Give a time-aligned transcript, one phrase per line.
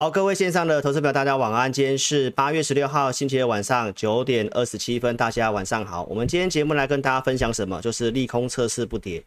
[0.00, 1.72] 好，各位线上的投资朋友，大家晚安。
[1.72, 6.04] 今天是八月十六号星期二晚上九点二十七分，大家晚上好。
[6.04, 7.80] 我们今天节目来跟大家分享什么？
[7.82, 9.20] 就是利空测试不跌，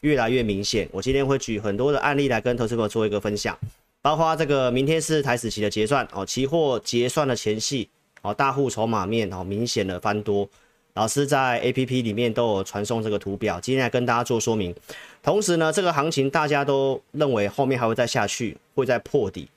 [0.00, 0.86] 越来越明显。
[0.92, 3.58] 我今天会举很多的案例来跟投资朋友做一个分享，
[4.02, 7.88] 包括这个明天是台指期的结算哦，期货结算的前夕
[8.20, 10.46] 哦，大户筹码面哦明显的翻多，
[10.92, 14.74] 老师在 APP 里面都有传送这个图表，今天来跟大家做说明。
[15.22, 19.48] 同时呢，这个行情大家都认为后面还会再下去，会再破底。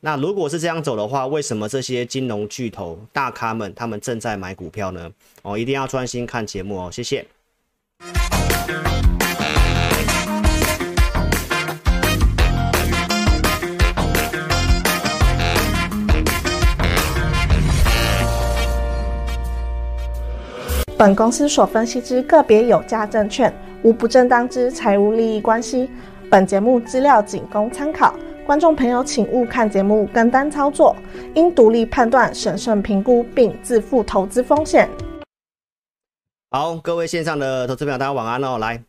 [0.00, 5.10] 那如果是这样走的话，为什么这些金融巨头大咖们他们正在买股票呢？
[5.42, 7.26] 哦，一定要专心看节目哦，谢谢。
[20.96, 25.90] 本公司所分析之个别有价证券，无不正当之财务利益关系。
[26.30, 28.14] 本节目资料仅供参考。
[28.48, 30.96] 观众朋友，请勿看节目跟单操作，
[31.34, 34.88] 应独立判断、审慎评估并自负投资风险。
[36.50, 38.56] 好，各位线上的投资朋友，大家晚安哦。
[38.56, 38.82] 来，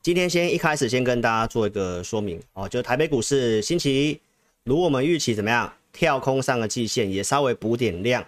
[0.00, 4.20] 今天先一开始先跟大家做一个说明哦，就台北股市星期一，
[4.64, 8.24] 如我们预期怎么样，跳空上个季线，也稍微补点量，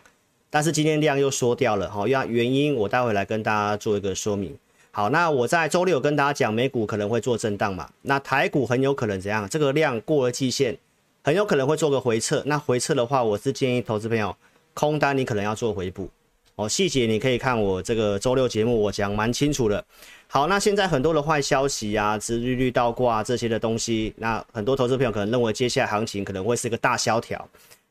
[0.51, 4.55] 但是今天量又缩掉了哈，要原因我待会来跟大家做一个说明。
[4.95, 9.49] 好，那我在周六跟大家讲，美股可能会做震荡嘛，那台股很有可能怎样？
[9.49, 10.77] 这个量过了季线，
[11.25, 12.43] 很有可能会做个回撤。
[12.45, 14.37] 那回撤的话，我是建议投资朋友
[14.75, 16.11] 空单你可能要做回补
[16.57, 16.69] 哦。
[16.69, 19.83] 细节你可以看我这个周六节目，我讲蛮清楚的。
[20.29, 27.49] 好，那现在很多的坏消息啊，殖利率倒挂这些的东西，那很多投资朋友可能认为接下来行情可能会是个大萧条。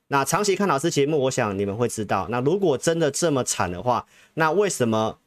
[0.09, 5.17] 那长期看老师节目，我想你们会知道，那如果真的这么惨的话，那为什么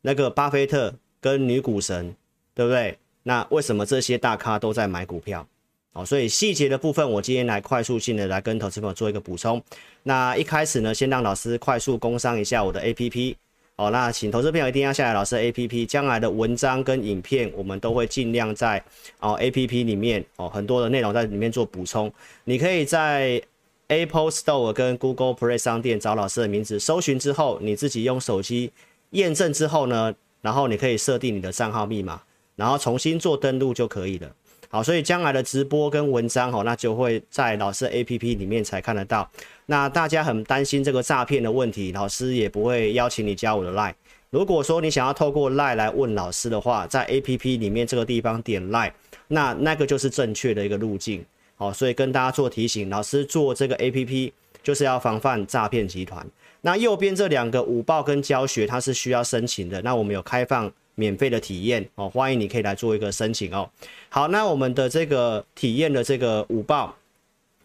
[0.00, 0.94] 那个巴菲特？
[1.22, 2.14] 跟女股神，
[2.54, 2.98] 对不对？
[3.22, 5.46] 那为什么这些大咖都在买股票？
[5.92, 9.62] 哦，所以细节的部分，我今天来快速性的来跟投资朋友做一个补充。
[10.02, 13.36] 那一开始呢，先让老师快速工商一下我的 APP。
[13.76, 18.82] 哦，那请投资朋友一定要下载老师 APP，将来的文章跟影片，我们都会尽量在
[19.20, 22.12] 哦 APP 里面哦很多的内容在里面做补充。
[22.44, 23.40] 你可以在
[23.88, 28.70] Apple Store 跟 Google Play 商店找老师的名字，搜寻之后，你自己用手机
[29.10, 32.20] 验证之后呢，然后你可以设定你的账号密码，
[32.56, 34.30] 然后重新做登录就可以了。
[34.68, 39.30] 好，所以将来的直播跟文章哦，那就会在老师 APP 里面才看得到。
[39.66, 43.94] 那大家很担心这个诈骗的问题，老师也不会邀请你加我的 Lie。
[44.30, 48.92] 如果说你想要透过 Lie 来问老师的话，在 APP 里面这个地方点 Lie，
[49.28, 51.22] 那那个就是正确的一个路径。
[51.56, 54.32] 好，所以跟大家做提醒，老师做这个 APP
[54.62, 56.26] 就是要防范诈骗集团。
[56.64, 59.82] 那右边这两个五报跟教学，它是需要申请的。
[59.82, 63.68] 那我们有开放免费的体验哦，欢迎你可以来做一个申请哦。
[64.08, 66.94] 好，那我们的这个体验的这个五报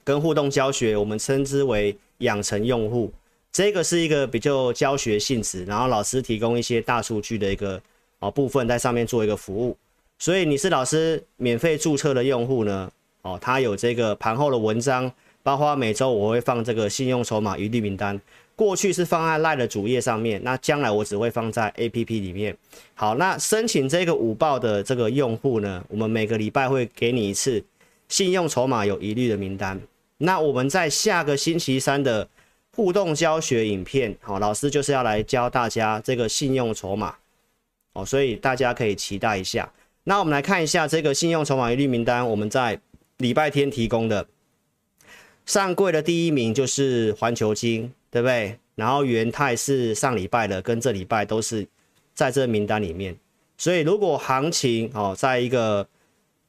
[0.03, 3.11] 跟互动教学，我们称之为养成用户。
[3.51, 7.81] 这个是一个比较教学性质，然后老师提供一些大数据的一个
[8.19, 9.77] 哦部分在上面做一个服务。
[10.17, 12.91] 所以你是老师免费注册的用户呢，
[13.21, 15.11] 哦，它有这个盘后的文章，
[15.43, 18.19] 包括每周我会放这个信用筹码余地名单。
[18.57, 22.57] 过去是放在 LINE 的主页上面，那将来我只会放在 APP 里面。
[22.95, 27.63] 好，那申请这个五报的这个用户呢，我们每个礼拜会给你一次
[28.09, 29.79] 信用筹码有疑虑的名单。
[30.17, 32.27] 那我们在下个星期三的
[32.75, 37.13] 互动教学影片，好，老师就是要来教大家这个信用筹码，
[37.93, 39.71] 哦，所以大家可以期待一下。
[40.05, 42.79] 那我们来看一下这个信用筹码疑虑名单，我们在
[43.17, 44.27] 礼拜天提供的
[45.47, 47.91] 上柜的第一名就是环球晶。
[48.09, 48.57] 对不对？
[48.75, 51.67] 然后元泰是上礼拜的，跟这礼拜都是
[52.15, 53.15] 在这名单里面。
[53.57, 55.85] 所以如果行情哦，在一个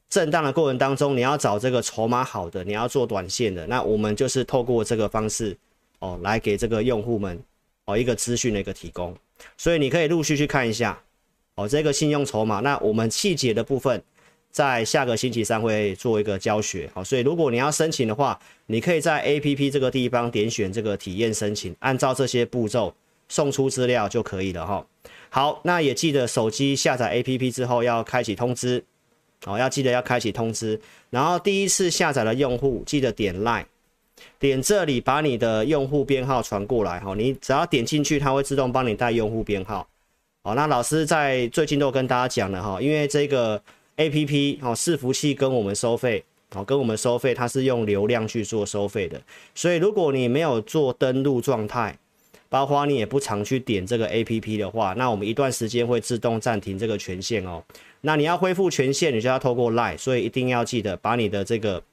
[0.09, 5.55] 震荡的过程当中，你要找这个筹码好的，你要做短线的，那我们就是透过这个方式
[5.99, 7.37] 哦，来给这个用户们
[7.85, 9.13] 哦一个资讯的一个提供。
[9.57, 10.97] 所以你可以陆续去看一下
[11.55, 12.61] 哦，这个信用筹码。
[12.61, 14.01] 那我们细节的部分。
[14.51, 22.93] 在下个星期三会做一个教学，好，所以如果你要申请的话，你可以在 APP 这个地方点选这个体验申请，按照这些步骤
[23.29, 24.85] 送出资料就可以了哈。
[25.29, 28.83] 好，那也记得手机下载 APP 之后要开启通知，
[29.45, 30.81] 好，要记得要开启通知，
[31.11, 33.65] 然后第一次下载的用户记得点 Line，
[34.39, 39.87] 点这里把你的用户编号传过来，哈，你只要点进去，它会自动帮你带用户编号。
[40.41, 43.61] 好，那老师在最近都跟大家讲了哈，因为这个。
[43.99, 46.23] A P P 哦，伺服器跟我们收费
[46.55, 49.21] 哦，跟我们收费，它是用流量去做收费的。
[49.53, 51.97] 所以如果你没有做登录状态，
[52.47, 57.61] 包括你也不常去点这个 A P P 的话，那我们一段时间会自动暂停这个权限哦。
[57.99, 61.83] 那你要恢复权限，你就要透过 Line，所以一定要记得把你的这个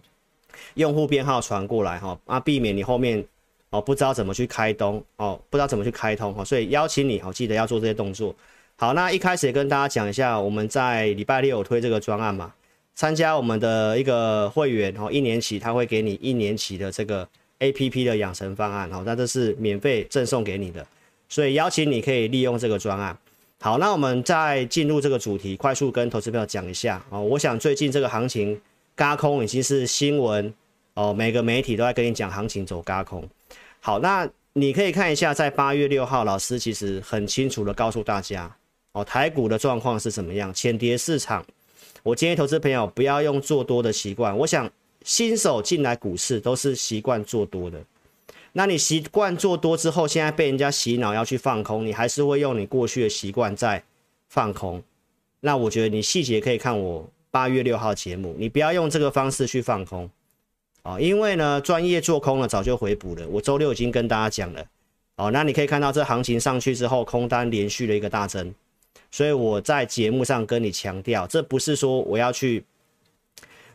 [0.74, 3.26] 用户编号传过来哈，啊，避免你后面
[3.70, 8.32] 哦不知道怎么去开通哦，不知道怎么去开通哈，所以邀请你哦，记得要做这些动作。
[8.78, 12.52] 好，那一开始也跟大家讲一下，我们在礼拜六有推这个专案嘛，
[12.94, 17.26] 参加我们的一个会员哦，一年期他会给你一年期的这个
[17.60, 20.86] APP 的养成方案哦，那这是免费赠送给你的，
[21.26, 23.16] 所以邀请你可以利用这个专案。
[23.62, 27.22] 好，那我们再进入这个主题，快速跟投资朋友讲一下哦。
[27.22, 28.60] 我想最近这个行情
[28.94, 30.52] 嘎空已经是新闻
[30.92, 33.26] 哦，每个媒体都在跟你讲行情走嘎空。
[33.80, 38.54] 好，那你可以看一下，在八月六号，老师其实很清楚的告诉大家。
[38.96, 40.50] 哦，台股的状况是怎么样？
[40.54, 41.44] 浅跌市场，
[42.02, 44.34] 我建议投资朋友不要用做多的习惯。
[44.38, 44.70] 我想
[45.04, 47.78] 新手进来股市都是习惯做多的，
[48.52, 53.84] 那你习惯做多之后，现在被人家洗脑要去放空，你还是会用你过去的习惯在
[54.30, 54.82] 放空。
[55.40, 60.08] 那我觉得你细节可以看我八月六号节目，你不要用这个方式去放空
[60.80, 63.28] 啊，因为呢，专业做空了早就回补了。
[63.28, 64.66] 我周六已经跟大家讲了，
[65.16, 68.54] 哦，那你可以看到这行情上去之后，空单连续的一个大增。
[69.16, 72.62] 所以我在节目上跟你强调，这不是说我要去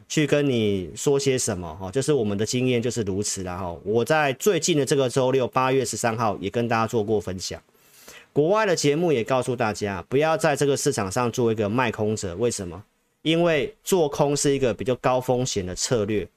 [0.08, 3.76] 去跟你说些什么哈，就是我们的经验就是如此啦哈。
[3.84, 7.60] 我在最近的这个周六，八月十三号也跟大家做过分享，
[8.32, 12.36] 国外的节目也告诉大家，不要在这个市场上做一个卖空者。
[12.36, 12.84] 为什么？
[13.24, 16.28] 因为做空是一个比较高风险的策略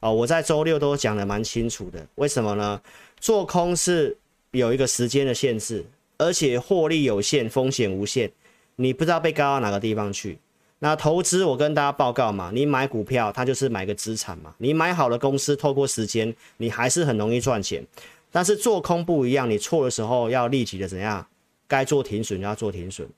[0.00, 0.10] 啊。
[0.10, 2.80] 我在周六都讲得蛮清楚的，为什么呢？
[3.20, 4.16] 做空是
[4.52, 5.84] 有一个时间的限制，
[6.16, 8.32] 而且获利有限，风险无限。
[8.76, 10.38] 你不知道被高到哪个地方去，
[10.78, 17.86] 那投资我跟大家报告嘛，你买股票它就是买个资产嘛，你买好了公司，透过时间你还是很容易赚钱，
[18.30, 21.26] 但是做空不一样，你错的时候要立即的怎样，
[21.66, 23.08] 该做停损就要做停损。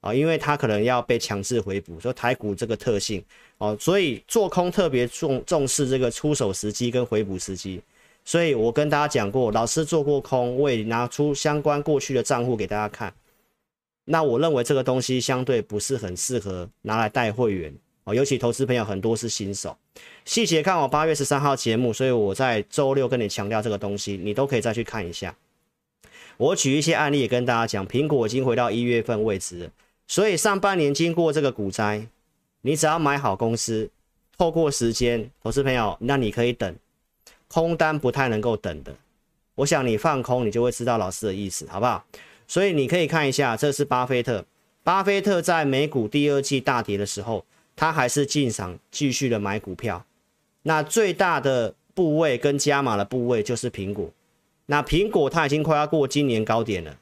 [0.00, 3.22] 啊，因为它可能要被强制回补，说台股这个特性。
[3.58, 7.82] 哦，所以做空特别重重视这个出手时机跟回补时机，
[8.24, 13.12] 所以我跟大家讲过，老师做过空，我也拿出相关过去的账户给大家看。
[14.10, 17.72] 那我认为这个东西相对不是很适合拿来带会员
[18.02, 19.76] 哦，尤其投资朋友很多是新手。
[20.24, 25.36] 细节看我八月十三号节目，所以我在周六跟你强调这个东西，你都可以再去看一下。
[26.36, 29.70] 我举一些案例也跟大家讲，苹果已经回到一月份位置了，
[30.08, 32.04] 所以上半年经过这个股灾，
[32.62, 33.88] 你只要买好公司，
[34.36, 36.74] 透过时间，投资朋友，那你可以等，
[37.46, 38.92] 空单不太能够等的。
[39.54, 42.04] 我想你放空，你就会知道老师的意思，好不好？
[42.50, 44.44] 所以你可以看一下，这是巴菲特。
[44.82, 50.04] 巴菲特在美股第二季大跌的时候，他还是进场继续的买股票。
[50.62, 54.10] 那最大的部位跟加码的部位就是苹果。
[54.66, 56.98] 那苹果它已经快要过今年高点了，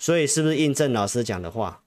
[0.00, 1.80] 所以是不是印证老师讲的话？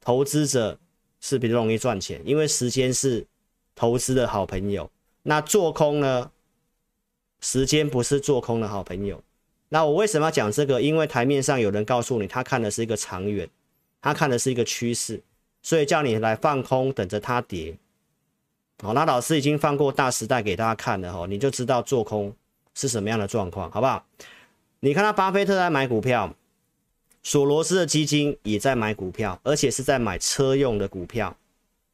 [0.00, 0.78] 投资者
[1.20, 3.26] 是比较容易赚钱，因为时间是
[3.74, 4.90] 投资的好朋友。
[5.24, 6.30] 那做空呢？
[7.42, 9.22] 时间不是做空的好朋友。
[9.70, 10.80] 那我为什么要讲这个？
[10.80, 13.46] 因为台面上有人告诉你，他看的是一个长远，
[14.00, 15.20] 他看的是一个趋势，
[15.62, 17.76] 所以叫你来放空，等着它跌。
[18.82, 22.34] 好，那老师已经放过大时代给大家看了哈，你就知道做空
[22.74, 24.02] 是什么样的状况，好不好？
[24.80, 26.34] 你看到巴菲特在买股票，
[27.22, 31.36] 索罗斯的基金也在买股票，而且是在买车用的股票，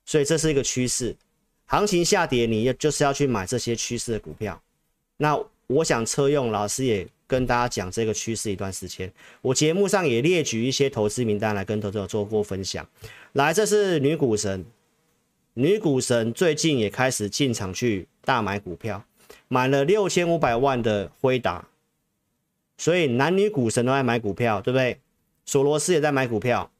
[0.05, 1.17] 所以这是一个趋势。
[1.67, 4.63] 行情下跌，你就是要去买这些趋势的股票。
[5.17, 5.37] 那
[5.67, 7.09] 我想车用，老师也。
[7.35, 9.13] 跟大家讲这个趋势一段时间，
[9.43, 12.89] 我节目上也列举一些投资名单来跟投资者做过分享。
[13.33, 14.65] 来，这是女股神，
[15.55, 19.05] 女股神最近也开始进场去大买股票，
[19.49, 21.67] 买了六千五百万的辉达，
[22.79, 25.01] 所以男女股神都在买股票，对不对？
[25.45, 26.71] 索罗斯也在买股票，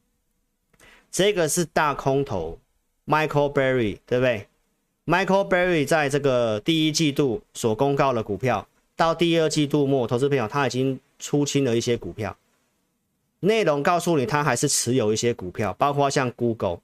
[1.11, 2.61] 这个是大空头
[3.09, 4.47] Michael Berry，对不对
[5.05, 8.69] ？Michael Berry 在这个第一季度所公告的股票。
[8.97, 12.37] 到第二季度末，投资朋友他已经出清了一些股票，
[13.41, 16.79] 内容告诉你他还是持有一些股票，包括像 Google，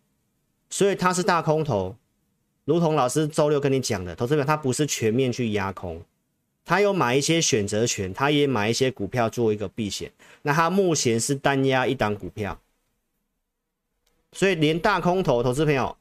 [0.69, 1.95] 所以他是大空头，
[2.65, 6.03] 如同老师周六跟你讲的，投资朋友他不是全面去压空，
[6.65, 10.11] 他有买一些选择权，他也买一些股票做一个避险，
[10.43, 12.61] 那他目前是单压一档股票，
[14.33, 15.97] 所以连大空头投资朋友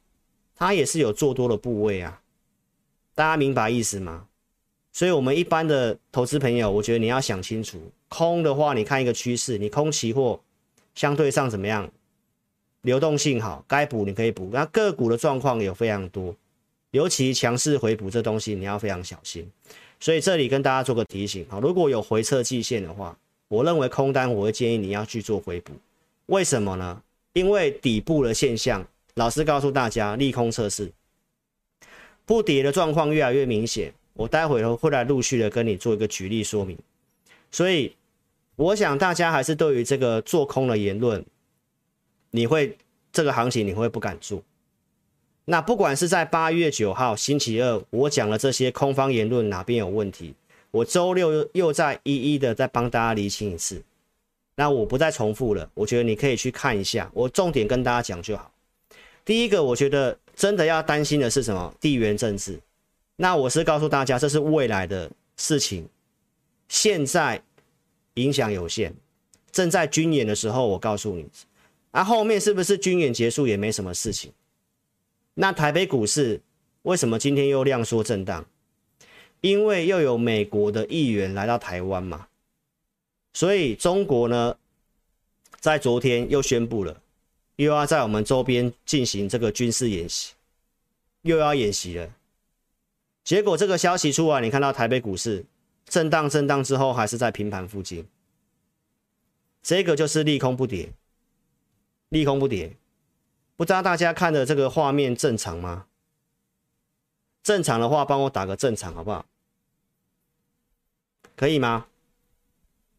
[0.56, 2.22] 他也是有做多的部位啊，
[3.14, 4.26] 大家明白意思吗？
[4.92, 10.40] 所以，我们一般的投资朋友，我觉得你要想清楚，空的话，你看一个趋势，你空期货
[10.96, 11.90] 相对上怎么样？
[12.82, 14.50] 流动性好，该补你可以补。
[14.52, 16.36] 那个股的状况有非常多，
[16.92, 19.50] 尤其强势回补这东西，你要非常小心。
[20.00, 23.18] 所以这里跟大家做个提醒，好，如果有回撤季线的话，
[23.48, 25.74] 我认为空单我会建议你要去做回补。
[26.28, 27.02] 为什么呢？
[27.34, 30.92] 因为底部的现象，老师告诉大家，利空测试，
[32.26, 33.94] 不跌的状况越来越明显。
[34.14, 36.78] 我待会儿会来陆续的跟你做一个举例说明。
[37.52, 37.96] 所以，
[38.56, 41.26] 我想大家还是对于这个做空的言论，
[42.32, 42.78] 你会
[43.12, 44.44] 这个行情你会不敢做。
[45.46, 50.36] 那不管是在八月九号星期二，我讲了这些空方言论哪边有问题，
[50.70, 53.82] 我周六又再一一的再帮大家厘清一次。
[54.56, 58.52] 那我不再重复了，我觉得你可以去看一下，我重点跟大家讲就好。
[59.26, 61.74] 第一个，我觉得真的要担心的是什么？
[61.80, 62.60] 地缘政治。
[63.22, 65.86] 那我是告诉大家，这是未来的事情，
[66.70, 67.44] 现在
[68.14, 68.96] 影响有限。
[69.52, 71.28] 正在军演的时候，我告诉你，
[71.92, 74.32] 啊，后面是不是军演结束也没什么事情？
[75.34, 76.40] 那台北股市
[76.84, 78.46] 为什么今天又量缩震荡？
[79.42, 82.28] 因为又有美国的议员来到台湾嘛，
[83.34, 84.56] 所以中国呢，
[85.60, 87.02] 在昨天又宣布了，
[87.58, 90.32] 又要在我们周边进行这个军事演习，
[91.24, 92.10] 又要演习了。
[93.30, 95.46] 结果这个消息出来，你看到台北股市
[95.86, 98.08] 震荡震荡之后，还是在平盘附近，
[99.62, 100.92] 这个就是利空不跌，
[102.10, 102.76] 利空不跌。
[103.56, 105.86] 不知道大家看的这个画面正常吗？
[107.44, 109.24] 正常的话，帮我打个正常好不好？
[111.36, 111.86] 可以吗？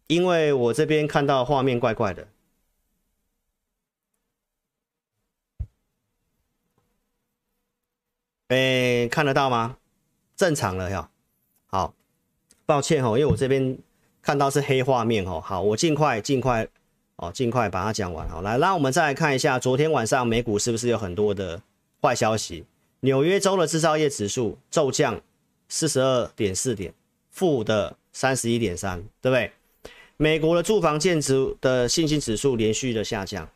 [0.07, 2.29] 因为我这边看到画面怪怪的。
[8.47, 9.77] 哎，看得到吗？
[10.41, 11.11] 正常了呀。
[11.67, 11.93] 好，
[12.65, 13.77] 抱歉哦，因为我这边
[14.23, 15.39] 看到是黑画面哦。
[15.39, 16.67] 好，我尽快尽快。
[17.17, 18.27] 哦，尽快把它讲完。
[18.27, 21.61] 好，来，那我们再来看一下，昨天晚上美股是不是有很多的
[22.01, 22.65] 坏消息？
[23.01, 25.21] 纽约州的制造业指数骤降
[25.69, 26.95] 四十二点四点，
[27.31, 29.53] 负的三十一点三，对不对？
[30.17, 33.47] 美国的住房建筑的信心指数连续的下降，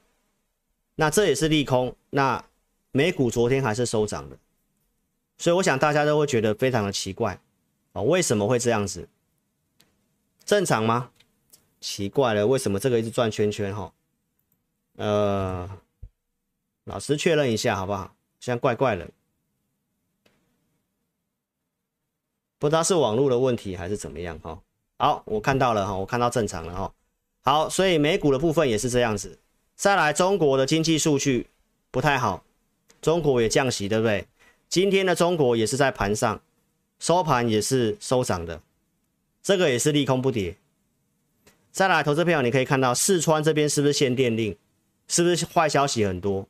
[0.96, 1.96] 那这也是利空。
[2.10, 2.44] 那
[2.92, 4.36] 美股昨天还是收涨的，
[5.38, 7.38] 所以我想大家都会觉得非常的奇怪
[7.92, 9.08] 啊，为什么会这样子？
[10.44, 11.10] 正常吗？
[11.80, 13.74] 奇怪了，为什么这个一直转圈圈？
[13.74, 13.92] 哈，
[14.96, 15.68] 呃，
[16.84, 18.14] 老师确认一下好不好？
[18.40, 19.08] 现在怪怪的，
[22.58, 24.38] 不知道是网络的问题还是怎么样？
[24.40, 24.58] 哈，
[24.98, 26.94] 好，我看到了哈，我看到正常了哈。
[27.42, 29.38] 好，所以美股的部分也是这样子。
[29.74, 31.46] 再来，中国的经济数据
[31.90, 32.42] 不太好，
[33.02, 34.26] 中国也降息，对不对？
[34.74, 36.40] 今天的中国也是在盘上
[36.98, 38.60] 收盘也是收涨的，
[39.40, 40.56] 这个也是利空不跌。
[41.70, 44.56] 再来，投资朋友，你可以看到四川这边是不是限电令？
[45.06, 46.48] 是不是坏消息很多？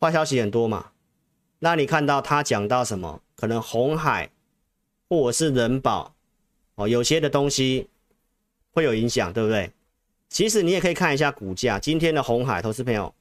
[0.00, 0.92] 坏消息很多嘛？
[1.58, 3.20] 那你看到他讲到什么？
[3.34, 4.30] 可能红海
[5.10, 6.14] 或者是人保
[6.76, 7.90] 哦，有些的东西
[8.70, 9.70] 会有影响，对不对？
[10.30, 13.14] 其实你也可以看一下股价，今天的红海，投资朋友，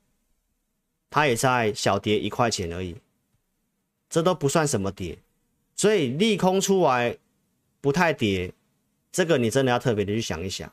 [1.10, 2.96] 它也在小跌一块钱而已，
[4.10, 5.18] 这都不算什么跌，
[5.76, 7.18] 所以利空出来
[7.82, 8.52] 不太跌。
[9.12, 10.72] 这个你真的要特别的去想一想。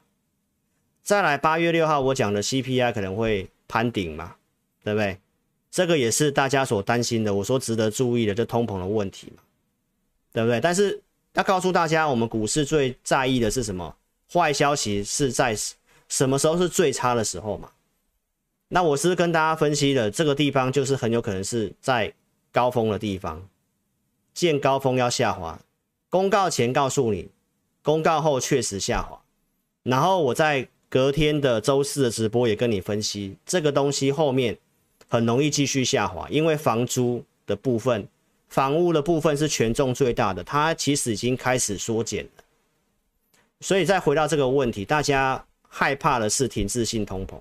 [1.03, 4.37] 再来，八月六号我讲的 CPI 可能会攀顶嘛，
[4.83, 5.19] 对不对？
[5.71, 9.43] 这个也是大家所担心的，我说值得注意的，就通膨的问题嘛，
[10.33, 10.61] 对不对？
[10.61, 11.01] 但是
[11.35, 13.97] 要告诉大家，我们股市最在意的是什么？
[14.33, 15.57] 坏消息是在
[16.09, 17.71] 什么时候是最差的时候嘛？
[18.75, 22.11] 那我是跟大家分析的，这个地方就是很有可能是在
[22.51, 23.47] 高峰的地方，
[24.33, 25.61] 见高峰要下滑，
[26.09, 27.29] 公告前告诉你。
[27.83, 29.21] 公告后确实下滑，
[29.83, 34.57] 然后我在隔天的周四的直播也跟你分析，这个东西后面
[35.07, 38.09] 很容易继续下滑，因为房租的部分、
[38.49, 42.45] 房屋的部分是权重最大的，它其实已经开始缩减了。
[43.61, 47.39] 所以再回到这个问题，大家害怕的是停滞性通膨。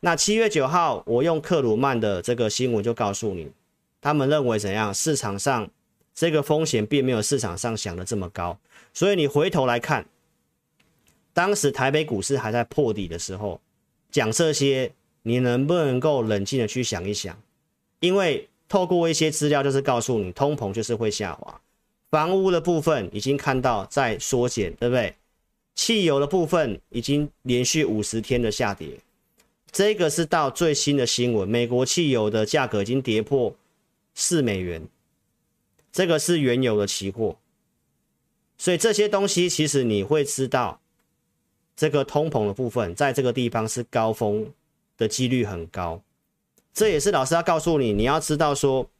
[0.00, 3.50] 那七月九号，我用克鲁曼的这个新闻就告诉你，
[4.00, 4.94] 他们认为怎样？
[4.94, 5.68] 市场上
[6.14, 8.58] 这个风险并没有市场上想的这么高。
[8.94, 10.06] 所以你回头来看，
[11.32, 13.60] 当时台北股市还在破底的时候，
[14.10, 17.36] 讲这些，你能不能够冷静的去想一想？
[18.00, 21.60] 因为透过一些资料，就是告诉你，通膨就是会下滑，
[22.10, 25.14] 房屋的部分已经看到在缩减，对不对？
[25.74, 28.88] 汽油的部分已经连续五十天的下跌，
[29.70, 33.54] 这个是到最新的新闻，美国汽油的价格已经跌破
[34.14, 34.86] 四美元，
[35.92, 37.36] 这个是原油的期货。
[38.56, 40.80] 所以这些东西其实你会知道，
[41.76, 44.52] 这个通膨的部分在这个地方是高峰
[44.96, 46.02] 的几率很高，
[46.74, 48.90] 这也是老师要告诉你，你要知道说，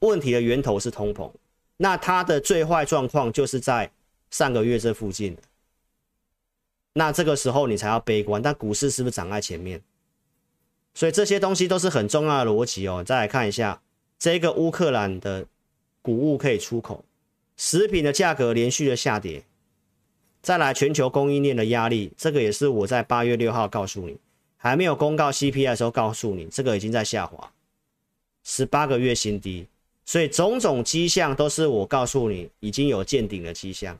[0.00, 1.32] 问题的源头是通膨，
[1.78, 3.90] 那它的最坏状况就是在
[4.30, 5.36] 上个月这附近，
[6.98, 9.82] 那这个时候你才要悲观，但股市是不是涨在前面？
[10.94, 13.04] 所以这些东西都是很重要的逻辑哦。
[13.04, 13.82] 再来看一下
[14.18, 15.44] 这个乌克兰的
[16.00, 17.04] 谷物可以出口，
[17.58, 19.44] 食品的价格连续的下跌，
[20.40, 24.16] 再来全球供应链的压力，这个也是我在八月六号告诉你，
[24.56, 27.52] 还没有公告 CPI 的时候告诉你，这个已经在下滑，
[28.42, 29.66] 十八个月新低，
[30.06, 33.98] 所以种种迹象都是我告诉你已经有见顶的迹象，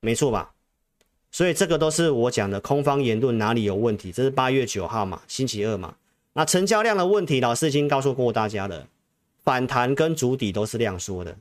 [0.00, 0.54] 没错吧？
[1.36, 4.10] 所以这个都是我讲的空方言论哪里有问题？
[4.10, 5.94] 这是八月九号嘛，星期二嘛。
[6.32, 8.88] 那成交量的问题，老师已经告诉过大家了，
[9.44, 11.36] 反弹跟主底都是量缩的。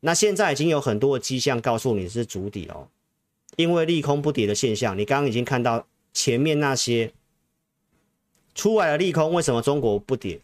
[0.00, 2.86] 那现在已经有很多的迹象告诉你是主底哦，
[3.56, 7.10] 因为利空不跌的现象，你刚刚已经看到前面那些
[8.54, 10.38] 出来的利空，为什么中国不跌？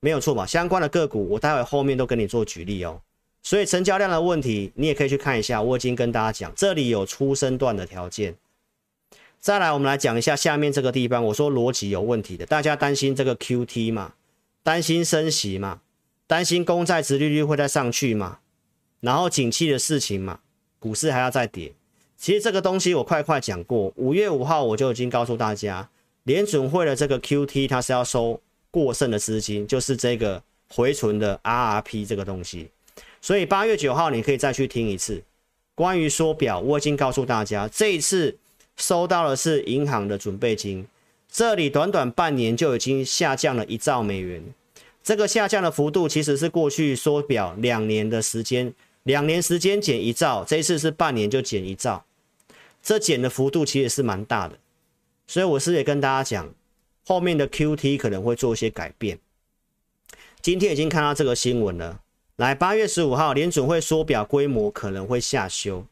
[0.00, 0.46] 没有错吧？
[0.46, 3.02] 相关的个股，我待会后面都跟你做举例哦。
[3.42, 8.36] 所以成交量的问题，你也可以去看一下，我已经跟大家讲，这里有出生段的条件。
[9.40, 11.24] 再来，我们来讲一下下面这个地方。
[11.24, 14.14] 我说逻辑有问题的，大家担心这个 QT 嘛，
[14.62, 15.80] 担心升息嘛，
[16.28, 18.38] 担心公债殖利率会再上去嘛，
[19.00, 20.38] 然后景气的事情嘛，
[20.78, 21.72] 股市还要再跌。
[22.16, 25.90] 其实这个东西我快快讲过，五月五号我就已经告诉大家，
[26.22, 32.68] 联准会的这个 QT 它是要收过剩的资金，就是这个回存的 RRP 这个东西。
[33.22, 35.22] 所以八月九号你可以再去听一次
[35.74, 38.36] 关于缩表，我已经告诉大家这一次。
[38.78, 40.86] 收到的是银行的准备金，
[41.30, 44.42] 这里短短半年就已经下降了一兆美元，
[45.04, 52.02] 这个下降的幅度其实是过去缩表两年的时间，两年时间减一兆，这一次是半年就减一兆，
[52.82, 54.58] 这减的幅度其实是蛮大的，
[55.26, 56.52] 所以我是也跟大家讲，
[57.06, 59.18] 后面的 QT 可能会做一些改变。
[60.40, 62.00] 今天已经看到这个新闻了，
[62.42, 65.86] 来八月十五号联准会缩表规模可能会下修，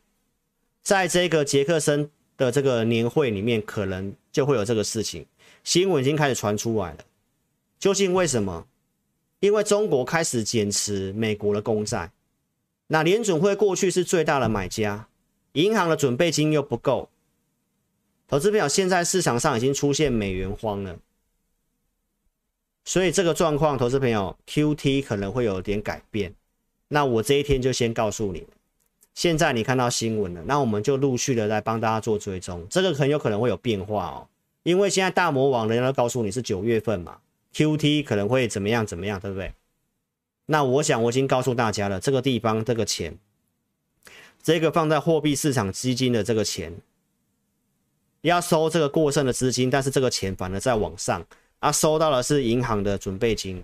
[0.82, 2.10] 在这个杰克森。
[2.36, 5.26] 的这个年会里面可能就会有这个事情，
[5.62, 6.98] 新闻已经开始传出来了。
[7.78, 8.66] 究竟为什么？
[9.40, 12.10] 因为中国开始减持美国的公债，
[12.86, 15.06] 那联准会过去是最大的买家，
[15.52, 17.10] 银行的准备金又不够，
[18.26, 20.98] 投资朋友现在市场上已经出现美元荒了，
[22.86, 26.34] 所以这个状况，投资朋友 QT 可能会有点改变。
[26.92, 28.44] 那我这一天就先告诉你。
[29.14, 34.26] 现在你看到新闻了，那我们就陆续的来帮大家做追踪，这个很有可能会有变化哦，
[34.62, 37.18] 因为现在大魔王人家都告诉你是九月份嘛
[37.54, 39.52] ，QT 可能会怎么样怎么样，对不对？
[40.46, 43.16] 那我想我已经告诉大家了，这个地方这个钱，
[44.42, 46.74] 这个放在货币市场基金的这个钱，
[48.22, 51.24] 要收这个过剩的资金，但是这个钱反而在往上，
[51.58, 53.62] 啊，收到的是银行的准备金，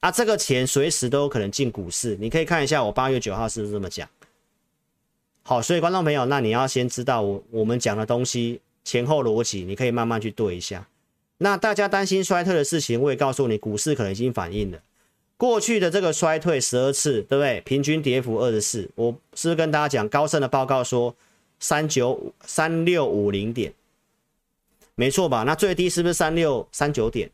[0.00, 4.08] 啊，这个钱随时都有可能进股市，你可以看一下我八月九号是不是这么讲。
[5.42, 10.86] 好，所以观众朋友，那你要先知道我我们讲的东西前后逻辑，你可以慢慢去对一下。
[11.38, 14.78] 那大家担心衰退的事情，我也告诉你，股市可能已经反映了
[15.36, 17.60] 过去的这个衰退十二次，对不对？
[17.62, 21.14] 平均跌幅二十四，我是不是跟大家讲高盛的报告说
[21.58, 23.72] 三九五三六五零点，
[24.94, 25.42] 没错吧？
[25.42, 27.30] 那最低是不是三六三九点？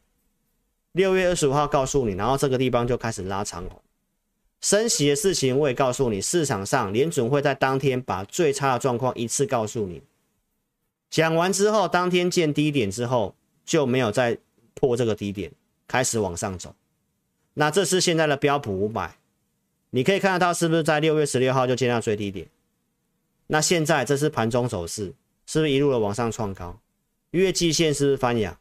[0.96, 3.82] 六月二十五号告诉你，然后这个地方就开始拉长红。
[4.62, 10.00] 升息的事情我也告诉你，市场上联准会在当天把最差的状况一次告诉你，
[11.10, 13.34] 讲完之后，当天见低点之后
[13.66, 14.38] 就没有再
[14.72, 15.52] 破这个低点，
[15.86, 16.74] 开始往上走。
[17.52, 19.18] 那这是现在的标普五百，
[19.90, 22.48] 你可以看得到是不是在六月十六号就见到最低点？
[23.48, 25.12] 那现在这是盘中走势，
[25.44, 26.80] 是不是一路的往上创高？
[27.32, 28.58] 月季线是不是翻阳？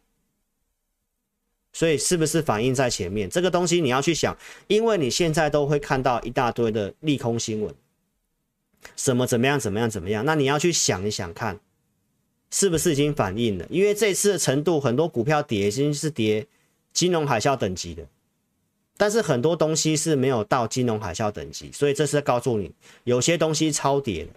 [1.75, 3.29] 所以是不是反映在前面？
[3.29, 4.33] 这个东西你要去想，
[4.67, 7.75] 因为你现在都会看到一大堆的利空新闻，
[8.95, 11.59] 什么怎么样怎么样怎么样，那你要去想一想看，
[12.49, 13.67] 是不是已经反映了？
[13.69, 16.47] 因为这次的程度，很多股票跌已经是跌
[16.93, 18.07] 金融海啸等级的，
[18.95, 22.71] 但是很多东西是没有到金融海啸等级，所以这是告诉你，
[23.03, 24.29] 有些东西超跌了。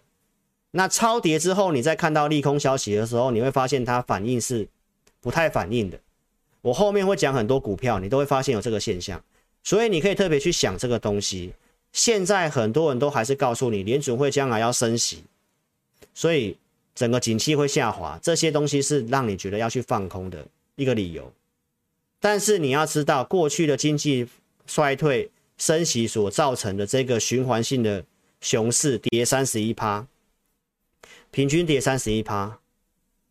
[0.72, 4.66] 那超跌之后，你再看到利空消息的时候，你会发现它反应是
[5.20, 6.00] 不太反应的。
[6.68, 9.22] 我后面会讲很多股票，你都会发现有这个现象，
[9.64, 11.54] 所以你可以特别去想这个东西。
[11.92, 15.24] 现在很多人都还是告诉你，联准会将来要升息，
[16.12, 16.58] 所以
[16.94, 21.32] 整个景气会下滑，这些东西是让你觉得要去放空的一个理由。
[22.20, 24.28] 但是你要知道，过去的经济
[24.66, 28.04] 衰退、升息所造成的这个循环性的
[28.42, 30.06] 熊市，跌三十一趴，
[31.30, 32.58] 平均跌三十一趴。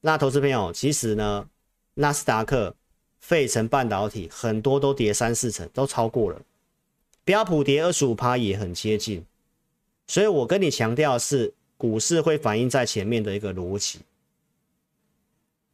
[0.02, 1.47] 那投资朋友，其实呢，
[1.93, 2.73] 纳斯达克。
[3.28, 6.42] 费城半导体很多都跌三四成，都超过了。
[7.26, 9.26] 标普跌二十五趴也很接近，
[10.08, 14.00] 所以我跟你强调是，股市会反映在前面的一个逻辑。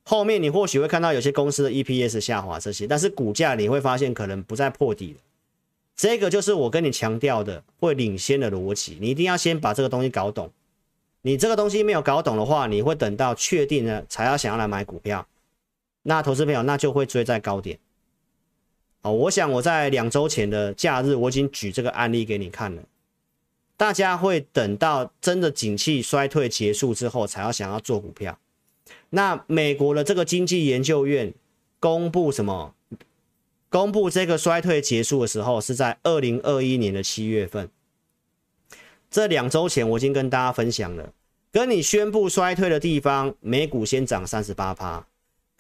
[0.04, 5.20] 后面你或许会看到有些公司的 EPS 下滑这些，但是股价你会发现可能不再破底了。
[5.96, 10.50] 这个就是我跟你强调的会领先的逻辑，你一定要先把这个东西搞懂。
[11.22, 15.28] 你这个东西没有搞懂的话，你会等到确定了才要想要来买股票。
[16.04, 17.80] 那投资朋友那就会追在高点。
[19.02, 22.84] 哦，我想我在两周前的假日我已经举这个案例给你看了。
[23.76, 28.38] 大家会等到真的景气衰退结束之后才要想要做股票。
[29.10, 31.34] 那美国的这个经济研究院
[31.80, 32.76] 公布什么？
[33.70, 37.70] 公布这个衰退结束的时候是在二零二一年的七月份。
[39.10, 41.12] 这两周前我已经跟大家分享了，
[41.52, 45.06] 跟你宣布衰退的地方，美股先涨三十八趴；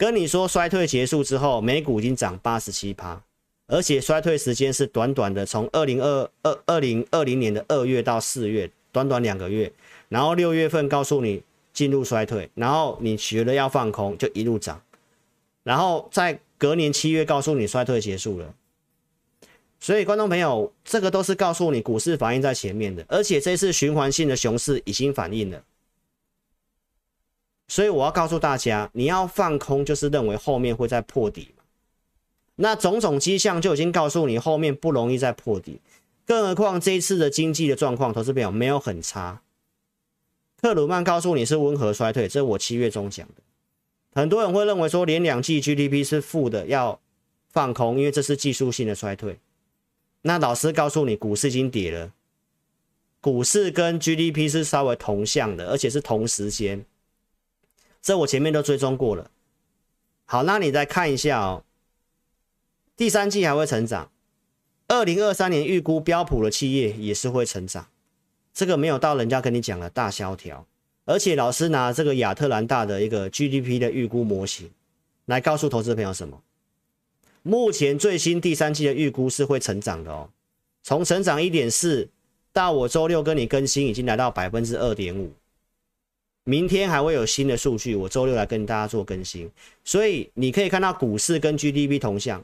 [0.03, 3.21] 跟你说衰退结束之后，美股已经涨八十七趴，
[3.67, 9.71] 而且衰退时间是短短的，从二零二二二零二零年的二月到四月，短短两个月。
[10.09, 14.81] 然后六月份告诉你进入衰退，然后你觉得要放空，就一路涨，
[15.63, 16.37] 然后在。
[16.57, 18.53] 隔年七月告诉你衰退结束了，
[19.81, 25.61] 所以观众朋友，这个都是告诉你股市反应在前面的，而且这次循环性的熊市已经反应了。
[27.67, 31.55] 所以我要告诉大家，你要放空就是认为后面会再破底，
[32.55, 35.79] 那种种迹象就已经告诉你后面不容易再破底，
[36.25, 39.41] 更何况这一次的经济的状况，投资朋友没有很差。
[40.61, 43.35] 克鲁曼告诉你是温和衰退，这是我七月中讲的。
[44.13, 47.01] 很多人会认为说，连两季 GDP 是负的要
[47.49, 49.39] 放空，因为这是技术性的衰退。
[50.21, 52.13] 那老师告诉你，股市已经跌了，
[53.19, 56.85] 股市跟 GDP 是稍微同向的，而且是同时间。
[58.03, 59.31] 这我前面都追踪过了。
[60.25, 61.63] 好，那你再看一下哦，
[62.97, 64.11] 第三季还会成长。
[64.89, 67.87] 二零二三年预估标普的企业也是会成长，
[68.53, 70.67] 这个没有到人家跟你讲的大萧条。
[71.05, 74.69] 而且老师拿这个亚特兰大的一个 GDP 的预估模型
[75.25, 76.41] 来告诉投资朋友什么？
[77.41, 80.29] 目前最新第三季的预估是会成长的哦，
[80.81, 82.09] 从成长一点四
[82.51, 85.31] 到我周六跟你更新，已经来到百分之二点五。
[86.43, 89.49] 明天还会有新的数据，我周六来跟大家做更新。
[89.83, 92.43] 所以你可以看到股市跟 GDP 同向，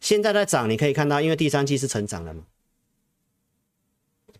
[0.00, 2.44] 现在在涨，你可以看到，因为第三季是成长的嘛。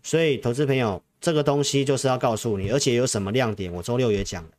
[0.01, 1.01] 所以投资朋友。
[1.21, 3.69] 这个东西就是要告诉你，而且有什么亮点？
[3.73, 4.49] 我周六也讲了。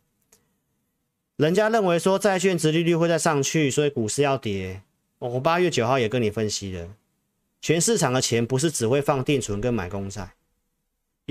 [1.36, 4.82] 人家认为说债券殖利率会再上去，所以股市要跌。
[5.18, 6.86] 我八月九号也跟你分析了，
[7.62, 10.34] 全市场的钱不是只会放定存跟买公债，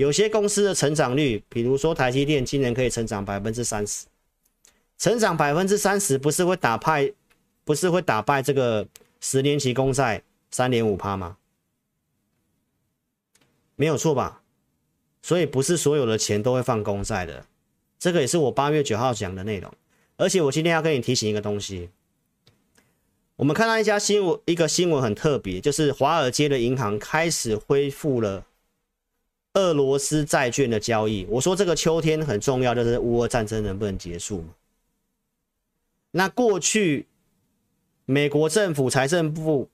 [0.00, 4.06] 有些公司的成长率，比如说台积电今年可以成长百分之三十，
[4.96, 7.12] 成长百分之三十不是会打败，
[7.66, 8.88] 不是会打败这个
[9.20, 11.36] 十年期公债三点五趴吗？
[13.76, 14.40] 没有错吧？
[15.20, 17.44] 所以不是所有的钱都会放公债的，
[17.98, 19.70] 这个也是我八月九号讲的内容。
[20.16, 21.90] 而且我今天要跟你提醒一个东西，
[23.36, 28.46] 我们看到一家新闻，一个新闻很特别，就是华尔街的银行开始恢复了
[29.54, 31.26] 俄罗斯债券的交易。
[31.28, 34.54] 我说这个秋天很重要，就是乌俄战争能不能结束嘛？
[36.12, 37.06] 那过去
[38.04, 39.68] 美国政府财政部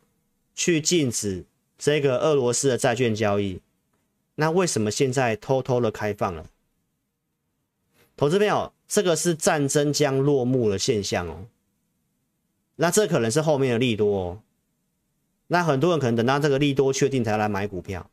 [0.55, 1.45] 去禁止
[1.79, 3.61] 这个俄罗斯的债券交易。
[4.35, 6.47] 那为什么现在偷偷的开放了？
[8.17, 11.47] 投资朋友，这个是战争将落幕的现象哦。
[12.77, 14.43] 那这可能是后面的利多哦。
[15.47, 18.11] 那很多人可能等到这个利多确定才来买股票。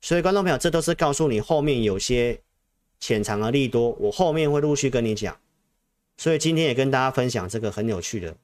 [0.00, 2.40] 所以观众朋友，这都是告诉你后面有些
[3.00, 5.36] 潜藏的利多，我后面会陆续跟你讲。
[6.16, 8.36] 所以今天也跟大家分享这个很有趣的，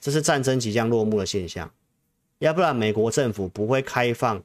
[0.00, 1.72] 这是战争即将落幕的现象。
[2.38, 4.42] 要不然美国政府不会开放。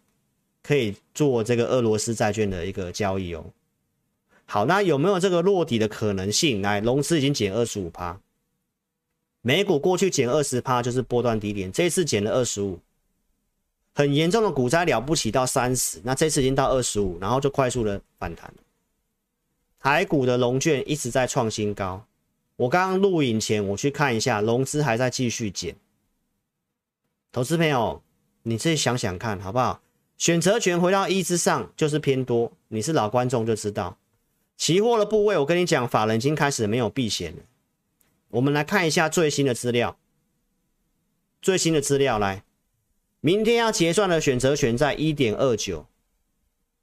[0.64, 3.46] 可以做这个俄罗斯债券的一个交易哦。
[4.44, 6.62] 好，那有没有这个落底的可能性？
[6.62, 8.20] 来，融资已经减二十五趴，
[9.42, 12.78] 美股过去减二十趴就是波段低点，这一次减了二十五，
[13.98, 18.54] 很严重的股灾了不起到三十，那这次已经到二十五，然后就快速的反弹。
[19.80, 22.06] 台股的融券一直在创新高，
[22.58, 25.76] 我刚刚录影前我去看一下，融资还在继续减。
[27.32, 28.04] 投资朋友，
[28.44, 29.82] 你自己想想看好不好？
[30.16, 33.98] 选择权回到一之上就是偏多，你是老观众就知道。
[34.56, 37.40] 期货的部位，我跟你讲，法人已经开始没有避险了。
[38.30, 39.98] 我们来看一下最新的资料，
[41.42, 42.44] 最新的资料来，
[43.22, 45.86] 明天要结算的选择权在一点二九，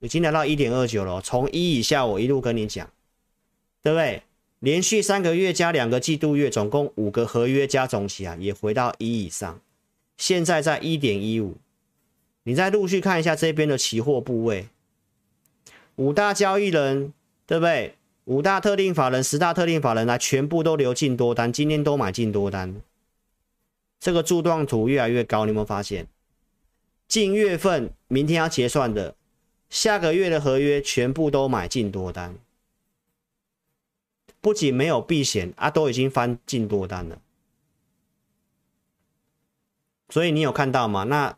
[0.00, 1.20] 已经来到一点二九了。
[1.20, 2.90] 从一以下，我一路跟你讲，
[3.82, 4.22] 对不对？
[4.58, 9.60] 连续三个月加两个季度月，总共五个合约加总起来也回到一以上，
[10.16, 11.56] 现在在一点一五。
[12.44, 14.68] 你再陆续看一下这边的期货部位，
[15.96, 17.12] 五大交易人
[17.46, 17.94] 对不对？
[18.24, 22.80] 五大特定法人、十大特定法人来，全部都留进多单，今天都买进多单。
[24.00, 26.06] 这个柱状图越来越高，你有没有发现？
[27.06, 29.14] 近月份明天要结算的，
[29.70, 32.36] 下个月的合约全部都买进多单，
[34.40, 37.20] 不仅没有避险啊，都已经翻进多单了。
[40.08, 41.04] 所以你有看到吗？
[41.04, 41.36] 那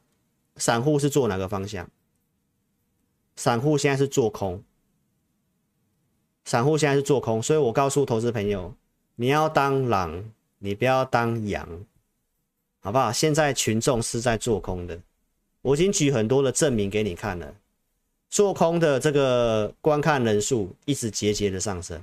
[0.57, 1.90] 散户是做哪个方向？
[3.37, 4.62] 散户现在是做空，
[6.44, 8.74] 散户现在是做空，所以我告诉投资朋友，
[9.14, 11.85] 你要当狼，你不要当羊，
[12.81, 13.12] 好不好？
[13.12, 15.00] 现在群众是在做空的，
[15.66, 17.52] 我已经举很多的证明给你看了，
[18.31, 22.00] 做空的这个观看人数一直节节的上升，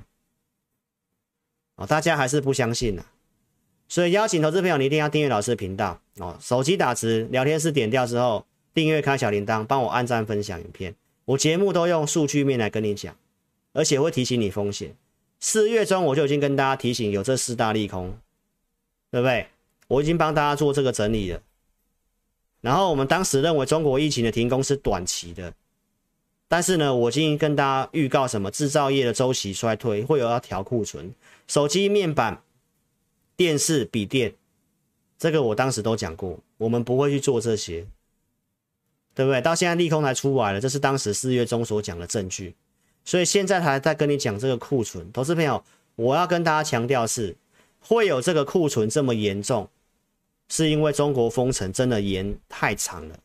[1.76, 3.06] 哦，大家还是不相信呢，
[3.88, 10.94] 所以邀请投资朋友，你一定要订阅老师的频道哦，手机打字，聊天室点掉之后，订阅开小铃铛，帮我按赞分享影片。
[11.24, 13.16] 我节目都用数据面来跟你讲，
[13.72, 14.94] 而且会提醒你风险。
[15.40, 18.18] 四月中我就已经跟大家提醒有这四大利空，
[19.10, 19.46] 对不对？
[19.88, 21.40] 我已经帮大家做这个整理了。
[22.64, 25.52] 然后我们当时认为中国疫情的停工是短期的，
[26.48, 28.50] 但是呢，我已经跟大家预告什么？
[28.50, 31.12] 制造业的周期衰退会有要调库存，
[31.46, 32.40] 手机面板、
[33.36, 34.32] 电视、笔电，
[35.18, 37.86] 这个我当时都讲过，我们不会去做这些。
[39.16, 39.40] 对不对？
[39.40, 42.52] 到现在利空才出来了，这是当时四月中所讲的证据，
[43.04, 45.12] 所以现在还在跟你讲这个库存。
[45.12, 45.62] 投资朋友，
[45.94, 47.36] 我要跟大家强调是，
[47.78, 49.68] 会有这个库存这么严重，
[50.56, 53.18] 是因为中国封城真的延太长了，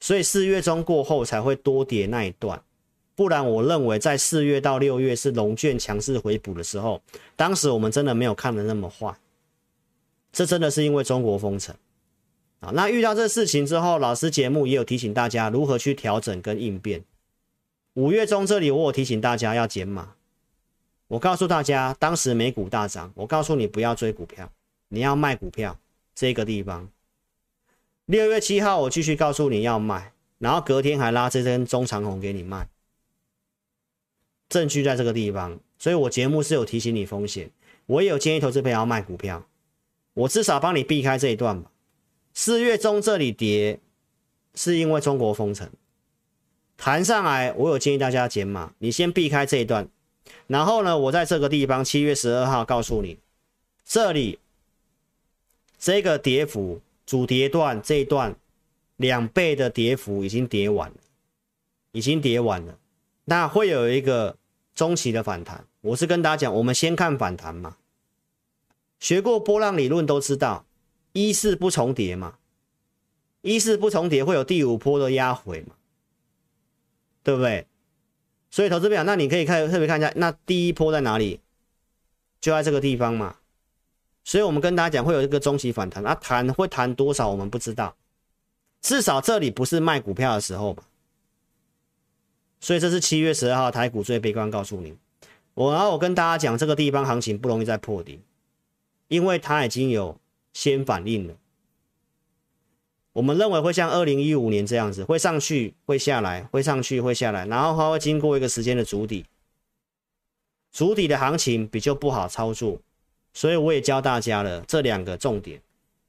[0.00, 2.60] 所以四月中过后才会多跌那一段，
[3.14, 7.00] 不然我认为在四月到六月是龙卷强势回补的时候，
[7.36, 9.16] 当时我们真的没有看的那么坏，
[10.32, 11.72] 这真的是因为中国封城。
[12.58, 17.04] 啊，那遇到这事情之后，老师节目也有提醒大家如何去调整跟应变。
[17.94, 20.14] 五月中这里，我有提醒大家要减码。
[21.06, 24.50] 我告诉大家，当时美股大涨，我告诉你不要追股票，
[24.88, 25.78] 你要卖股票。
[26.14, 26.90] 这个地方，
[28.06, 32.70] 六月七号我继续告诉你要卖，然后隔天还拉这根中长红给你卖，
[34.48, 35.60] 证据在这个地方。
[35.78, 37.50] 所以我节目是有提醒你风险，
[37.84, 39.46] 我也有建议投资朋友要卖股票，
[40.14, 41.70] 我至少帮你避开这一段吧。
[42.32, 43.78] 四月中这里跌，
[44.54, 45.68] 是因为中国封城
[46.78, 49.86] 弹上来，我有建议大家减码，你先避开这一段，
[50.46, 53.18] 然后呢，我在这个地方七月十二号告诉你，
[53.84, 54.38] 这里
[55.78, 58.34] 这个跌幅主跌段这一段
[58.96, 60.96] 两倍的跌幅已经跌完了，
[61.92, 62.78] 已经跌完了，
[63.24, 64.36] 那会有一个
[64.74, 67.76] 中期的反弹，我是跟大家讲，我们先看反弹嘛，
[68.98, 70.64] 学过波浪理论都知道。
[71.12, 72.36] 一四不重叠嘛，
[73.40, 75.74] 一四不重叠会有第五波的压回嘛，
[77.22, 77.66] 对不对？
[78.50, 81.40] 所以投资表，那你可以看特别看一下，那第一波在哪里？
[82.38, 83.36] 就在这个地方嘛。
[84.26, 87.96] 所以我们跟大家讲会有一个中期反弹，那、啊、弹会弹多少我们不知道，
[88.82, 90.82] 至少这里不是卖股票的时候吧。
[92.60, 94.94] 所以这是七月十二号台股最悲观告诉你，
[95.54, 98.20] 我然后我跟大家讲这个地方行情不容易再破底，
[99.08, 100.18] 因为它已经有。
[100.56, 101.34] 先反应了，
[103.12, 109.26] 我们认为会像二零一五年这样子，会上去，会下来，会上去，会下来，然后它会经过一个时间的筑底，
[110.72, 112.80] 筑底的行情比较不好操作，
[113.36, 115.60] 所以我也教大家了这两个重点，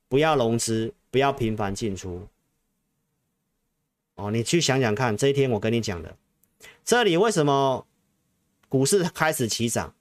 [0.07, 2.25] 不要融资，不要频繁进出。
[4.15, 6.15] 哦，你去想想看，这一天我跟你讲的，
[6.85, 7.85] 这里为什么
[8.69, 9.93] 股市开始起涨，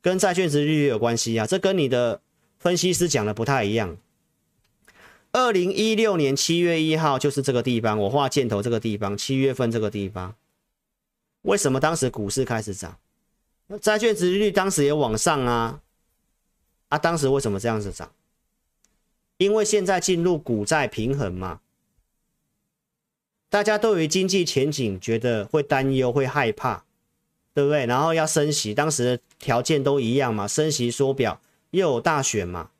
[0.00, 1.44] 跟债券值利率有关系啊？
[1.44, 2.20] 这跟你的。
[2.56, 3.98] 分析师讲的不太一样。
[5.32, 10.34] 二零一六年七月一号就是这个地方，我画箭头这个地方，七月份这个地方，
[11.42, 12.98] 为什么当时股市开始涨？
[13.82, 15.82] 债券值利率当时也往上啊，
[16.94, 18.10] 啊，当时为什么这样子涨？
[19.36, 21.60] 因为现在进入股债平衡嘛，
[23.48, 26.84] 大家对于经济前景觉得会担忧、会害怕，
[27.52, 27.84] 对不对？
[27.86, 31.40] 然后要升息，当时的条件都一样嘛，升息缩表。
[31.72, 32.70] 又有大选嘛，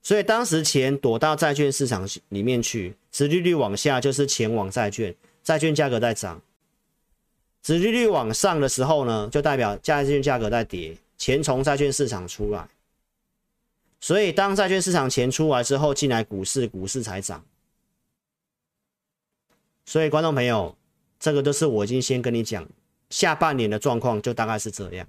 [0.00, 6.38] 所以当时钱躲到债券市场里面去，殖利率往下就是钱往债券，债券价格在涨；
[7.64, 12.68] 殖利率往上的时候呢，就代表债券价格在跌，钱从债券市场出来。
[14.02, 17.46] 所以当债券市场钱出来之后，进来股市，股市才涨。
[19.86, 20.76] 所以观众朋友，
[21.20, 22.68] 这个都是我已经先跟你讲，
[23.10, 25.06] 下半年的状况就大概是这样。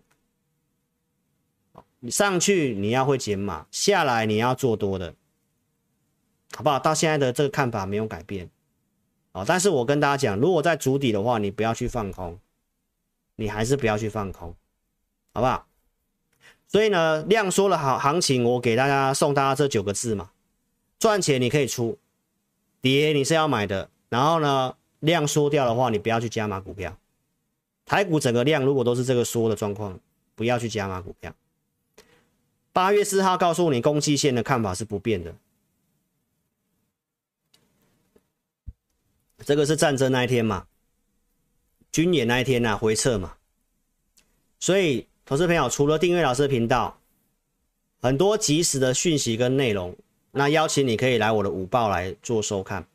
[2.02, 5.16] 你上去你要会减码，下来你要做多的，
[6.56, 6.78] 好不好？
[6.78, 8.48] 到现在的这个看法没有改变，
[9.32, 12.40] 哦，但是我跟大家讲，如果在足底的话，你不要去放空，
[13.38, 14.56] 你还是不要去放空，
[15.34, 15.68] 好不好？
[16.74, 20.32] 所以呢，量缩了好行情，我给大家送大家这九个字嘛，
[20.98, 22.00] 赚钱你可以出，
[22.82, 26.98] 跌你是要买的，然后呢，量缩掉的话，你不要去加码股票。
[27.86, 30.00] 台股整个量如果都是这个缩的状况，
[30.34, 31.36] 不要去加码股票。
[32.72, 35.36] 八月四号告诉你，攻击线的看法是不变的。
[39.46, 40.66] 这个是战争那一天嘛，
[41.92, 43.36] 军演那一天呐、回撤嘛。
[44.60, 47.00] 所以，投资朋友除了订阅老师的频道，
[48.02, 49.96] 很多即时的讯息跟内容，
[50.32, 52.86] 那邀请你可以来我的午报来做收看。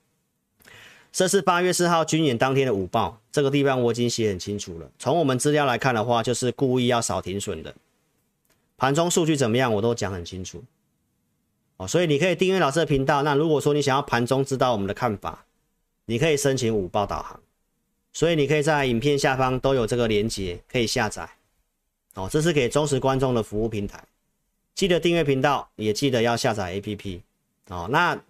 [1.11, 4.91] 这是八月四号军演当天的午报，这个地方我已经写很清楚了。
[4.99, 7.75] 从我们资料来看的话，就是故意要少停损的。
[8.77, 10.63] 盘中数据怎么样，我都讲很清楚。
[11.79, 13.23] 哦，所以你可以订阅老师的频道。
[13.23, 15.47] 那如果说你想要盘中知道我们的看法，
[16.05, 17.41] 你可以申请午报导航。
[18.13, 21.38] 所以你可以在影片下方都有这个连接，可以下载。
[22.19, 24.03] 哦，这是给忠实观众的服务平台。
[24.75, 27.21] 记得订阅频道，也记得要下载 APP。
[27.69, 28.21] 哦，那。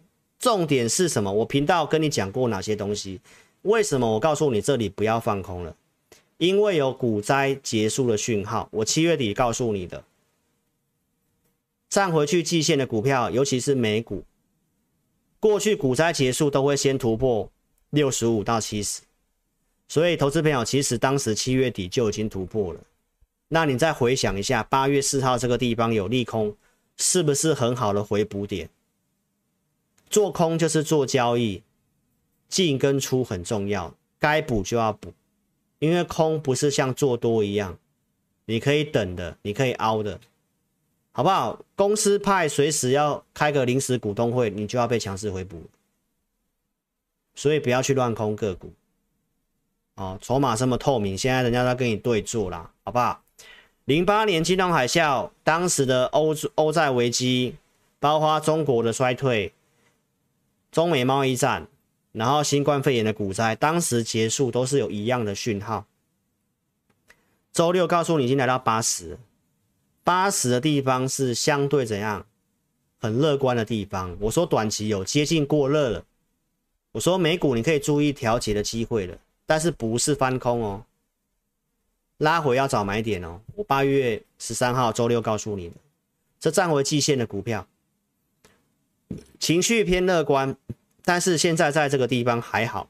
[0.40, 1.32] 重点是什么？
[1.32, 3.20] 我频道跟你讲过哪些东西？
[3.62, 5.74] 为什么我告诉你这里不要放空了？
[6.36, 8.68] 因为有股灾结束的讯号。
[8.70, 10.04] 我七月底告诉你的，
[11.90, 14.22] 站回去季线的股票，尤其是美股，
[15.40, 17.50] 过去股灾结束都会先突破
[17.90, 19.02] 六十五到七十，
[19.88, 22.80] 所以投资朋友其实当时七月底就已经突破了。
[23.48, 26.54] 那你再回想一下，八月四号这个地方有利空，
[26.96, 28.68] 是不是很好的回补点？
[30.10, 31.62] 做空就是做交易，
[32.48, 35.12] 进跟出很重要，该补就要补，
[35.78, 37.78] 因为空不是像做多一样，
[38.44, 40.20] 你可以等的，你可以凹的，
[41.12, 41.58] 好不好？
[41.74, 45.62] 公司派随时要开个临时股东会，你就要被强势回补，
[47.34, 48.72] 所以不要去乱空个股，
[49.94, 53.22] 哦，筹码这么透明，现在人家在跟你对做啦，好不好？
[53.88, 57.54] 零八年金融海啸，当时的欧欧债危机，
[57.98, 59.54] 包括中国的衰退。
[60.70, 61.66] 中美贸易战，
[62.12, 65.86] 然后新冠肺炎的股灾，当时结束都是有一样的讯号。
[67.50, 69.18] 周六告诉你已经来到八十，
[70.04, 72.26] 八十的地方是相对怎样？
[72.98, 74.14] 很乐观的地方。
[74.20, 76.04] 我说短期有接近过热了，
[76.92, 80.84] 我说美股你可以注意调节的机会了，但是不是翻空哦，
[82.18, 83.40] 拉回要找买点哦。
[83.56, 85.74] 我八月十三号周六告诉你的，
[86.38, 87.66] 这站回季线的股票。
[89.40, 90.54] 情绪偏乐观，
[91.04, 92.88] 但是现在在这个地方还好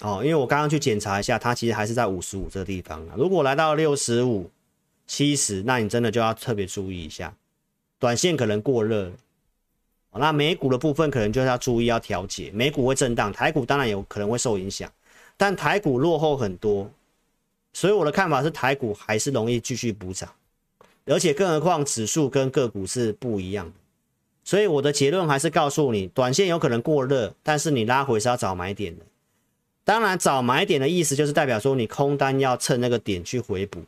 [0.00, 3.14] 哦，因为我刚刚去检查一下，它其实还是在五十五这个地方啊。
[3.16, 4.50] 如果来到六十五、
[5.06, 7.32] 七十，那你真的就要特别注意一下，
[7.98, 9.12] 短线可能过热。
[10.14, 14.90] 那美股的部分可能就是要注意要调节，美股会震荡，台股当然有可能会受影响，
[15.36, 16.90] 但台股落后很多，
[17.72, 20.32] 所以我的看法是台股还是容易继续补涨，
[21.06, 23.72] 而且更何况指数跟个股是不一样的。
[24.44, 29.04] 所以我的结论还是告诉你，短线有可能过热，但是你拉回是要找买点的。
[29.84, 33.82] 当然，找买点的意思就是代表说你空单要趁那个点去回补。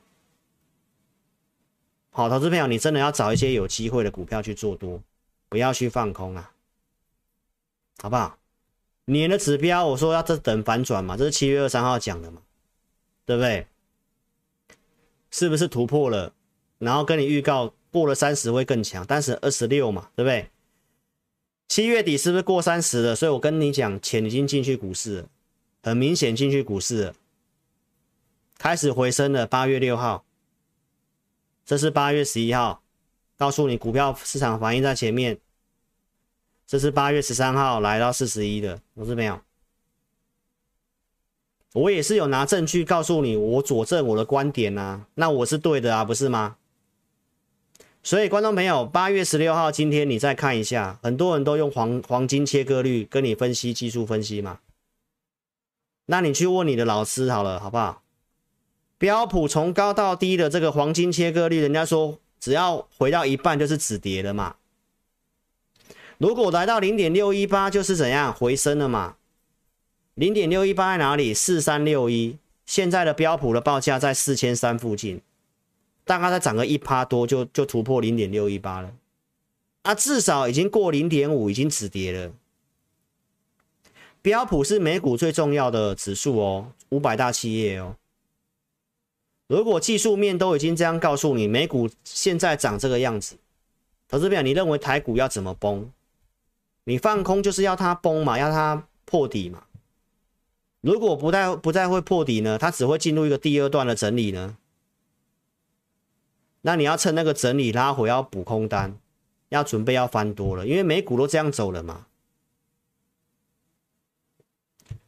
[2.10, 5.00] 好，投资朋友，你真的要找一些有机会的股票去做多，
[5.48, 6.52] 不要去放空啊，
[8.00, 8.38] 好不好？
[9.06, 12.40] 年的指标我说要这等反转嘛，这是七月二三号讲的嘛，
[13.26, 13.66] 对不对？
[15.34, 16.32] 是不是突破了？
[16.78, 17.74] 然后跟你预告。
[17.90, 20.50] 过了三十会更强，但是二十六嘛，对不对？
[21.68, 23.14] 七月底是不是过三十了？
[23.14, 25.28] 所以我跟你讲，钱已经进去股市了，
[25.80, 27.14] 很明显进去股市了，
[28.58, 29.46] 开始回升了。
[29.46, 30.24] 八月六号，
[31.64, 32.82] 这是八月十一号，
[33.36, 35.38] 告诉你股票市场反应在前面。
[36.66, 39.40] 这是八月十三号来到四十一的，我是没有。
[41.74, 46.56] 我也是有拿证据告诉你，我佐证我的观点啊，那我是对的啊，不是吗？
[48.00, 54.60] 所以，观众朋友，八月十六号今天你再看一下，很多人都用黄黄金切割率跟你分析技术分析嘛。
[56.06, 58.02] 那你去问你的老师好了，好不好？
[58.96, 64.54] 标普从高到低的这个黄金切割率，人家说只要回到一半就是止跌了嘛。
[66.18, 69.16] 如果来到零点六一八，就是怎样回升了嘛？
[70.14, 71.34] 零点六一八在哪里？
[71.34, 75.20] 四三六一，现在的标普的报价在四千三附近。
[76.04, 78.92] 大概再涨个一趴多就，就突破零点六一八了，
[79.82, 82.32] 啊，至少已经过零点五，已经止跌了。
[84.20, 87.96] 标普是美股最重要的指数哦，五百大企业哦。
[89.48, 93.36] 如果技术面都已经这样告诉你，美股现在长这个样子，
[94.06, 95.90] 投资表，你认为台股要怎么崩？
[96.84, 99.64] 你放空就是要它崩嘛，要它破底嘛。
[100.84, 104.58] 如果不再不再会破底呢，它只会进入一个第二段的整理呢。
[106.60, 108.98] 那你要趁那个整理拉回要补空单，
[109.48, 112.06] 要准备要翻多了，因为美股都这样走了嘛。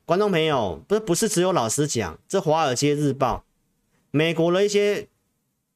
[0.06, 3.44] 观众朋友，不是不是只有老师讲，这《华尔街日报》、
[4.10, 5.08] 美国的一些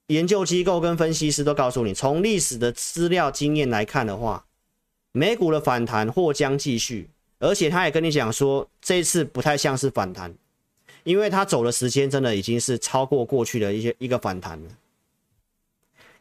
[0.07, 4.47] 研究机构跟分析师都告诉你，从历史的资料经验来看的话，
[5.13, 7.11] 美股的反弹或将继续，
[7.41, 10.33] 而且他也跟你讲说，这次不太像是反弹，
[11.03, 14.71] 因为他走的时间真的已经是超过过去的一些一个反弹了。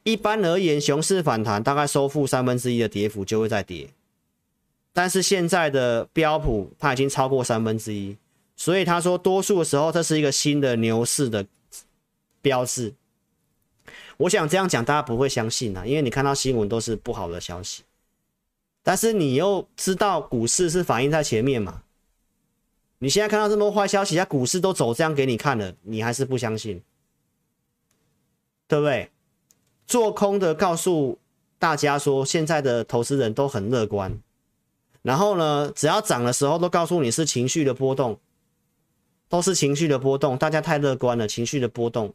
[0.03, 3.89] 一般而言，熊市反弹大概收复三分之一的跌幅就会再跌，
[4.93, 8.15] 但是现在的标普它已经超过三分之一，
[8.55, 11.45] 所以他说多数的时候这是一个新的牛市的
[12.41, 12.93] 标志。
[14.15, 17.83] 我想这样讲大家不会相信啊，因为你看到新闻都是不好的消息，
[18.89, 21.83] 但是你又知道股市是反映在前面嘛？
[22.97, 26.81] 你现在看到这么多坏消息，它股市都走这样给你看了，你还是不相信，
[28.67, 29.11] 对不对？
[29.85, 31.19] 做空的告诉
[31.59, 34.19] 大家说，现在的投资人都很乐观。
[35.03, 38.19] 然后呢，只要涨的时候都告诉你是情绪的波动，
[39.27, 40.35] 都是情绪的波动。
[40.35, 42.11] 大家太乐观了，情绪的波动。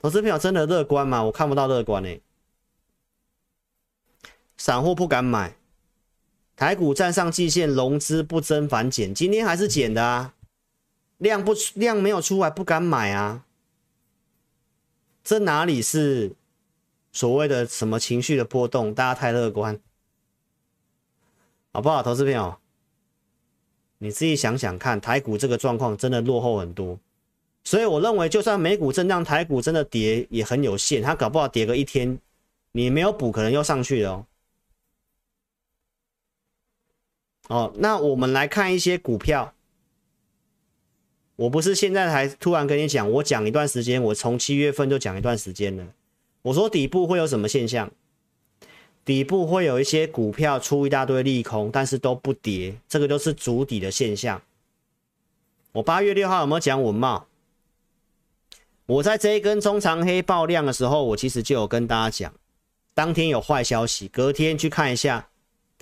[0.00, 1.22] 投资朋友真的乐观吗？
[1.22, 2.20] 我看不到乐观诶。
[4.56, 5.56] 散户不敢买，
[6.56, 10.34] 台股站上季线，融资不增反减，今天还是减的啊，
[11.18, 13.44] 量不量没有出来，不敢买啊。
[15.22, 16.32] 这哪里是？
[17.16, 19.78] 所谓的什么情绪的波动，大家太乐观，
[21.72, 22.02] 好不好？
[22.02, 22.56] 投资朋友，
[23.98, 26.98] 你自己想想看，台股这个状况真的落后很多，
[27.62, 32.18] 所以我认为，就算美股震荡，台股真的跌也很有限，它搞不好跌个一天，
[32.72, 34.26] 你没有补，可能又上去了哦。
[37.48, 39.52] 哦，那我们来看一些股票，
[41.36, 45.86] 我不是现在才突然跟你讲，我讲一段时间，我从七月份就讲一段时间了。
[46.42, 47.90] 我说底部会有什么现象？
[49.04, 54.40] 底部会有一些股票出一大堆利空，但是都不跌，这个都是主底的现象。
[55.72, 57.26] 我八月六号有没有讲文茂？
[58.86, 62.34] 我在这一根中长黑爆量的时候，我其实就有跟大家讲，
[62.94, 65.28] 当天有坏消息，隔天去看一下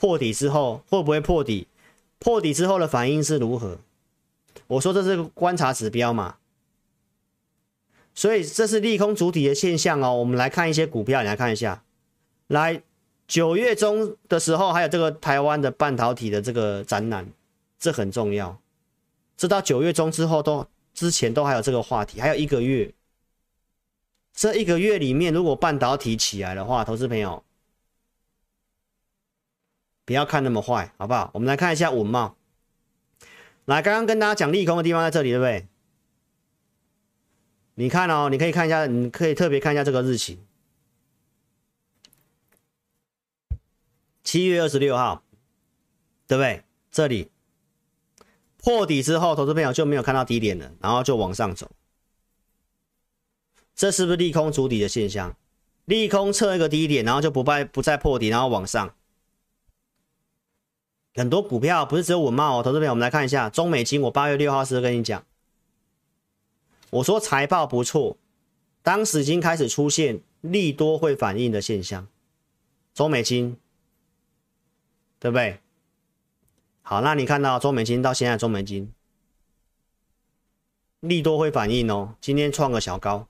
[0.03, 1.69] 破底之后会不会破底，
[2.19, 3.79] 破底之后的反应是如何？
[4.67, 6.39] 我说这是个观察指标嘛。
[8.13, 10.17] 所以这是利空主体的现象哦。
[10.17, 11.85] 我们来看一些股票，你来看一下。
[12.49, 12.83] 来，
[13.29, 17.31] 九月中的时候还有这个台湾的半导体的这个展览，
[17.79, 18.59] 这很重要。
[19.37, 22.93] 这到九月中之后都之前都还有这个话题，还有一个月。
[24.35, 27.45] 这一个月里面，如果半导体起来的话，投资朋友
[30.13, 31.31] 不要看那么坏，好不好？
[31.33, 32.35] 我们来看一下稳懋。
[33.65, 35.67] 来，刚刚跟大家讲利空的地方在这里，对不对？
[37.77, 40.39] 你看哦，你可以看一下，你可以特别看一下这个日期，
[44.23, 45.23] 七月二十六号，
[46.27, 46.63] 对不对？
[46.91, 47.31] 这里
[48.59, 51.71] 破底之后，投资朋友就没有看到低点了，然后就往上走，
[53.75, 55.35] 这是不是利空筑底的现象？
[55.87, 58.95] 利空测一个低点，然后就不败不再破底，然后往上。
[61.15, 65.25] 很多股票不是只有稳懋哦，投资朋友，我们来看一下中美金，我八月六号是不是跟你讲？
[66.91, 68.17] 我说财报不错，
[68.83, 72.07] 当时已经开始出现利多会反应的现象，
[72.95, 73.59] 中美金，
[75.19, 75.59] 对不对？
[76.83, 78.93] 好，那你看到中美金到现在中美金
[81.01, 83.27] 利多会反应哦，今天创个小高。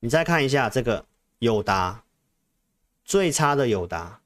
[0.00, 1.06] 你再看一下这个
[1.38, 2.02] 友达，
[3.04, 4.21] 最差的友达，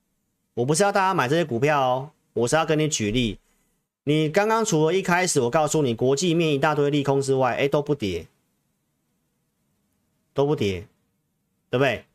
[0.56, 3.38] 我不是要大家买这些股票哦，我是要跟你举例。
[4.04, 8.26] 你刚刚除了一开始我告诉你国际面一大堆利空之外，哎，都不跌，
[10.32, 10.86] 都不跌，
[11.68, 12.06] 对不对？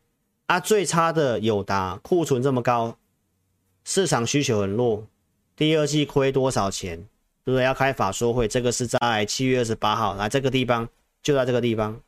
[0.46, 2.96] 啊，最差的友达库存这么高，
[3.84, 5.06] 市场需求很弱，
[5.54, 6.98] 第二季亏多少钱？
[7.44, 7.62] 对不对？
[7.62, 10.88] 要开法说会，这个是在七月二十八号，来这个地方，
[11.22, 12.00] 就在这个地方。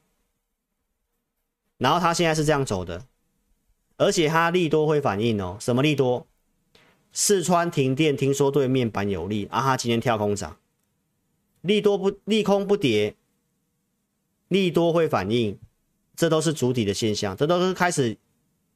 [1.79, 3.05] 然后它现在是这样走的，
[3.97, 6.27] 而且它利多会反应哦，什么利多？
[7.13, 10.59] 四川停电，听说对面板有利，啊哈，今天跳空涨，
[11.61, 13.15] 利多不利空不跌，
[14.49, 15.57] 利多会反应，
[16.17, 18.17] 这都是主底的现象，这都是开始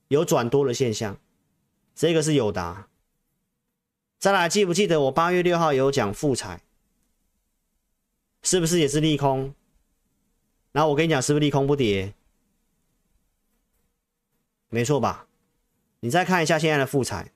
[0.07, 1.19] 有转多的现象，
[1.97, 2.89] 这个是友达。
[4.21, 6.63] 再来，记不记得我八月六号有讲富彩，
[8.43, 9.53] 是不是也是利空？
[10.71, 12.15] 然后我跟你讲，是不是利空不跌？
[14.71, 15.27] 没错吧？
[16.01, 17.33] 你再看一下现在的复采。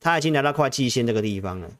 [0.00, 1.72] 它已经来到快季线这个地方了，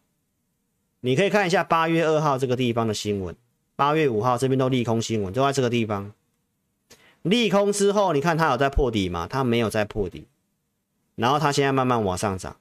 [1.03, 3.37] 你可以看一下八月二号这个地方的新闻，
[3.77, 6.13] 八月五号这边都利空新闻，都在这个地方。
[7.23, 9.29] 利空之后，你看它有在破底吗？
[9.31, 10.27] 它没有在破底，
[11.15, 12.57] 然后它现在慢慢往上涨，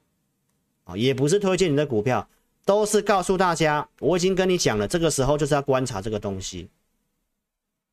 [0.83, 2.29] 啊，也不是推荐你的股票，
[2.63, 6.69] 都是告诉大家，我已经跟你讲了，这个时候就是要观察这个东西。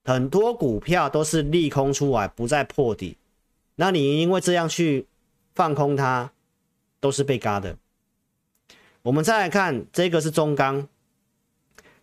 [0.05, 3.17] 很多股票都是利空出来，不再破底，
[3.77, 5.07] 那你因为这样去
[5.55, 6.33] 放空它，
[7.01, 7.77] 都是被嘎的。
[9.03, 10.89] 我们再来看这个是中钢，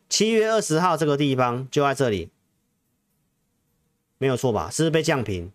[0.10, 2.30] 七月二十号这个地方就在这里，
[4.18, 4.70] 没有错吧？
[4.70, 5.52] 是不是被降平？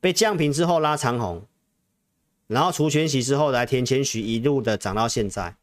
[0.00, 1.44] 被降平之后拉长红，
[2.46, 5.56] 然后除权息之后来填权息，一路的涨到现在，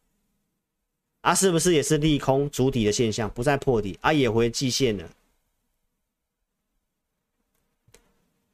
[1.21, 5.07] 啊，是不是也是利空筑底的现象，不再破底啊，也回季线了。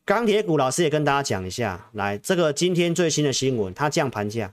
[0.10, 4.51] 钢铁股老师也跟大家讲一下，来这个今天最新的新闻，它降盘价，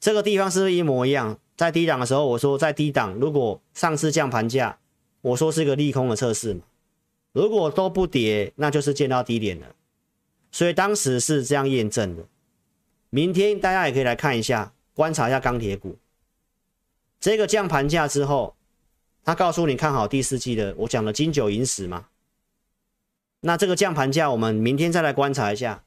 [0.00, 1.38] 这个地方是不是一模一样？
[1.58, 4.78] 在低档的时候，我说在低档，如果上次降盘价，
[5.20, 6.62] 我说是一个利空的测试嘛，
[7.32, 9.66] 如果都不跌，那就是见到低点了，
[10.50, 12.24] 所以当时是这样验证的。
[13.10, 15.98] 明天大家也可以来看一下，观察一下钢铁股，
[17.20, 18.56] 这个降盘价之后，
[19.22, 22.06] 他告诉你看好第四季的，我讲的金九银十嘛。
[23.40, 25.82] 那这个降盘价，我们明天再来观察一下，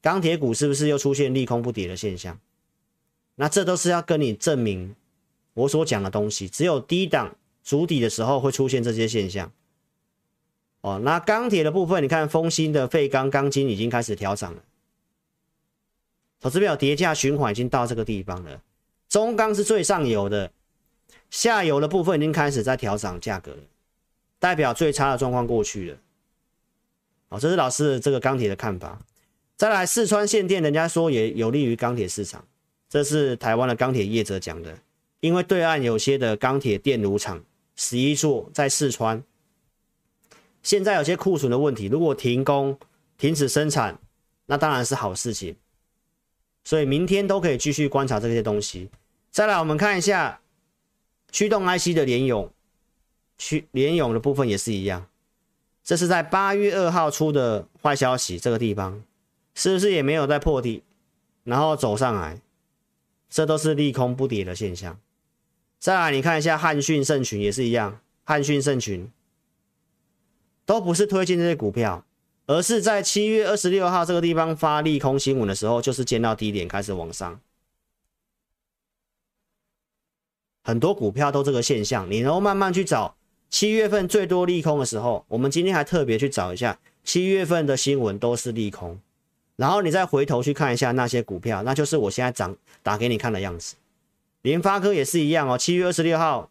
[0.00, 2.38] 钢铁股是不是又出现利空不跌的现象？
[3.34, 4.94] 那这都是要跟你证明
[5.54, 9.52] 我所讲的东西，只有低档筑底的时候会出现这些现象。
[10.80, 14.62] 哦，那钢铁的部分，你看丰兴的废钢钢筋已经开始调涨了，
[16.40, 18.62] 投资表跌价循环已经到这个地方了。
[19.08, 20.50] 中钢是最上游的，
[21.28, 23.62] 下游的部分已经开始在调涨价格了，
[24.38, 25.98] 代表最差的状况过去了。
[27.30, 28.98] 好，这是老师这个钢铁的看法。
[29.56, 32.44] 再来，四川限电，人家说也有利于钢铁市场，
[32.88, 34.76] 这是台湾的钢铁业者讲的。
[35.20, 37.44] 因为对岸有些的钢铁电炉厂
[37.76, 39.22] 十一座在四川，
[40.62, 42.76] 现在有些库存的问题，如果停工、
[43.16, 43.96] 停止生产，
[44.46, 45.54] 那当然是好事情。
[46.64, 48.90] 所以明天都可以继续观察这些东西。
[49.30, 50.40] 再来，我们看一下
[51.30, 52.50] 驱动 IC 的联咏，
[53.38, 55.06] 驱联咏的部分也是一样。
[55.82, 59.02] 这是在八月二号出的坏消息，这个地方
[59.54, 60.82] 是不是也没有在破底，
[61.44, 62.40] 然后走上来？
[63.28, 64.98] 这都是利空不跌的现象。
[65.78, 69.10] 再来，你看一下汉讯、盛群也是一样，汉讯、盛群
[70.66, 72.04] 都不是推荐这些股票，
[72.46, 77.40] 而是在七月二十六号这个地方发利空新闻的时候，就是见到低点开始往上。
[80.62, 83.16] 很多股票都这个现象，你能够慢慢去找。
[83.50, 88.98] 七月份最多利空的时候，我们今天还特别去找一下七月份的新闻都是利空，
[89.56, 93.74] 然后你再回头去看一下那些股票，那就是我现在涨打给你看的样子。
[94.42, 96.50] 联发科也是一样哦，七月二十六号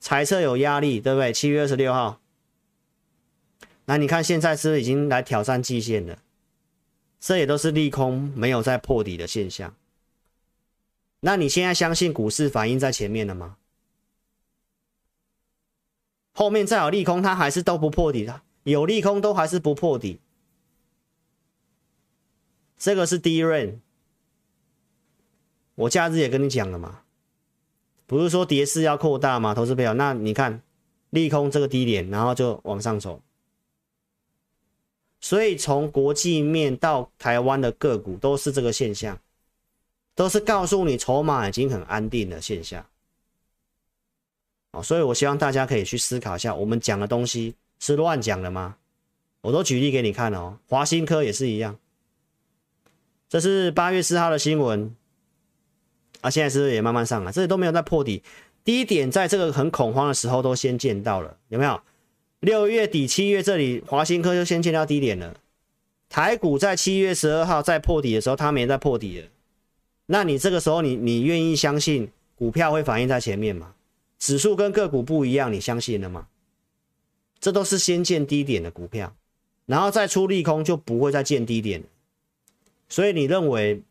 [0.00, 1.32] 财测有压力，对不对？
[1.32, 2.18] 七月二十六号，
[3.84, 6.18] 那你看现在是不是已经来挑战季线了？
[7.20, 9.74] 这也都是利空没有在破底的现象。
[11.20, 13.56] 那你现在相信股市反应在前面了吗？
[16.38, 18.42] 后面再有利空，它还是都不破底的。
[18.62, 20.20] 有利空都还是不破底。
[22.76, 23.80] 这个是 DRAM，
[25.74, 27.00] 我假日也跟你讲了嘛，
[28.06, 29.52] 不是说跌势要扩大吗？
[29.52, 30.62] 投资朋友，那你看
[31.10, 33.20] 利空这个低点，然后就往上走。
[35.20, 39.18] 所以从国际面到台湾的个股都是这个现象，
[40.14, 42.86] 都是告诉你筹码已经很安定的现象。
[44.72, 48.76] 哦，所以我希望大家可以去思考一下，我们讲的东西是乱讲的吗？
[49.40, 51.78] 我都举例给你看哦，华新科也是一样，
[53.28, 54.94] 这是八月四号的新闻，
[56.20, 57.32] 啊，现在是不是也慢慢上来？
[57.32, 58.22] 这里都没有在破底，
[58.64, 61.80] 低点在这个很恐慌的时候都先见到了，有没有？
[62.40, 65.34] 六月底七月这里华新科就先见到低点了，
[66.08, 69.28] 台股在七月十二号在破底的时候，它没在破底了，
[70.06, 73.74] 那你这个时候你你愿意相信股票会反映在前面吗？
[74.18, 76.28] 指数跟个股不一样，你相信了吗？
[77.40, 79.14] 这都是先见低点的股票，
[79.64, 81.84] 然后再出利空就不会再见低点。
[82.88, 83.82] 所以你认为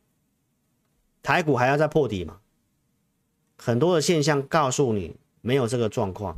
[1.23, 2.39] 台股还要再破底吗？
[3.57, 6.37] 很多的现象告诉你没有这个状况，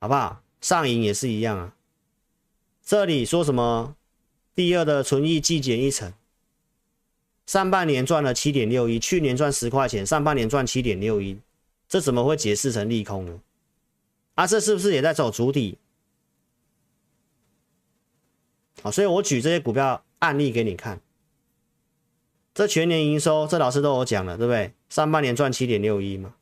[0.00, 0.42] 好不好？
[0.60, 1.74] 上影也是一样啊。
[2.84, 3.94] 这里说什么？
[4.54, 6.12] 第二的存益季减一成，
[7.46, 11.38] 上半年赚了七点六一，去年赚十块钱，上半年赚七点六一。
[11.88, 13.40] 这怎么会解释成利空呢？
[14.34, 15.78] 啊，这是不是也在走主底？
[18.82, 21.00] 好，所以我举这些股票案例给你看。
[22.54, 24.72] 这全年营收，这老师都有讲了，对不对？
[24.88, 26.34] 上半年赚七点六一嘛。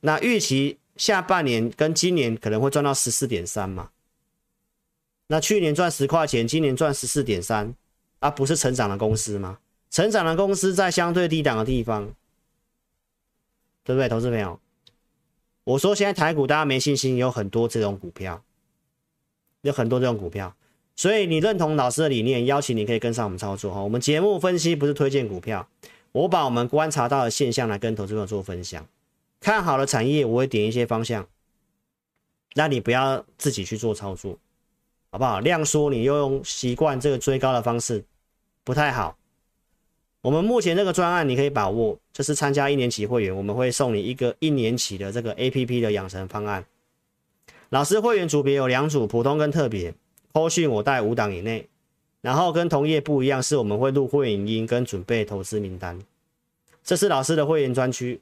[0.00, 3.90] 那预期下半年跟今年可能会赚到十四点三嘛。
[5.28, 7.74] 那去年赚十块钱，今年赚十四点三，
[8.18, 9.58] 啊，不是成长的公司吗？
[9.90, 12.12] 成长的公司在相对低档的地方。
[13.84, 14.60] 对不对，投资朋友？
[15.64, 18.42] 我说现在台股大家没信心，有很多这种股票，
[19.62, 20.54] 有很多这种股票，
[20.96, 23.80] 所以你认同老师的理念，邀请你可以跟上我们操作哈。
[23.80, 25.68] 我们节目分析不是推荐股票，
[26.12, 28.84] 我把我们观察到的现象来跟投资朋友做分享。
[29.38, 31.26] 看好了产业，我会点一些方向，
[32.54, 34.38] 那你不要自己去做操作，
[35.10, 35.40] 好不好？
[35.40, 38.04] 量缩你又用习惯这个追高的方式，
[38.64, 39.16] 不太好。
[40.22, 46.64] 我们目前这个专案你可以把握，就是参加一年期会员，我们会送你一个一年期的这个 APP 的养成方案。
[47.70, 49.94] 老师会员组别有两组，普通跟特别。
[50.32, 51.66] 后续我带五档以内，
[52.20, 55.98] 然后跟同业不一样，是我们会录会员音跟准备投资名单。
[56.84, 58.20] 这是老师的会员专区，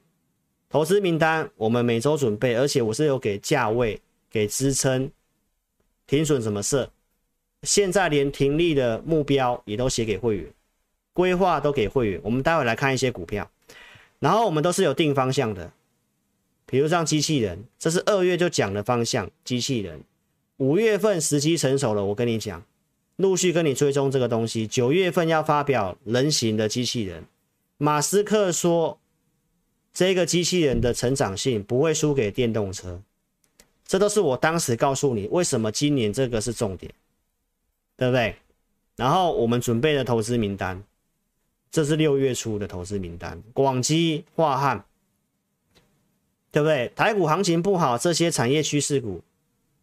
[0.69, 3.99] 投资名单我们每周准备，而且我是有给价位、
[4.31, 5.11] 给支撑、
[6.07, 6.89] 停损怎么设，
[7.63, 10.45] 现在连停利的目标也都写给会员。
[11.19, 13.51] 规划都给会员，我们待会来看一些股票，
[14.19, 15.73] 然后我们都是有定方向的，
[16.65, 19.99] 比如像机器人，这是二月就讲的方向，机器人，
[20.55, 22.63] 五月份时机成熟了，我跟你讲，
[23.17, 27.25] 陆续跟你追踪这个东西，九月份要发表人形的机器人，
[27.77, 28.97] 马斯克说
[29.93, 33.01] 这个机器人的成长性不会输给电动车，
[33.85, 36.89] 这都是我当时告诉你为什么今年这个是重点，
[37.97, 38.37] 对不对？
[38.95, 40.81] 然后我们准备的投资名单。
[41.71, 44.83] 这是六月初的投资名单，广基、樺汉，
[46.51, 46.91] 对不对？
[46.95, 49.21] 台股行情不好，这些产业趋势股，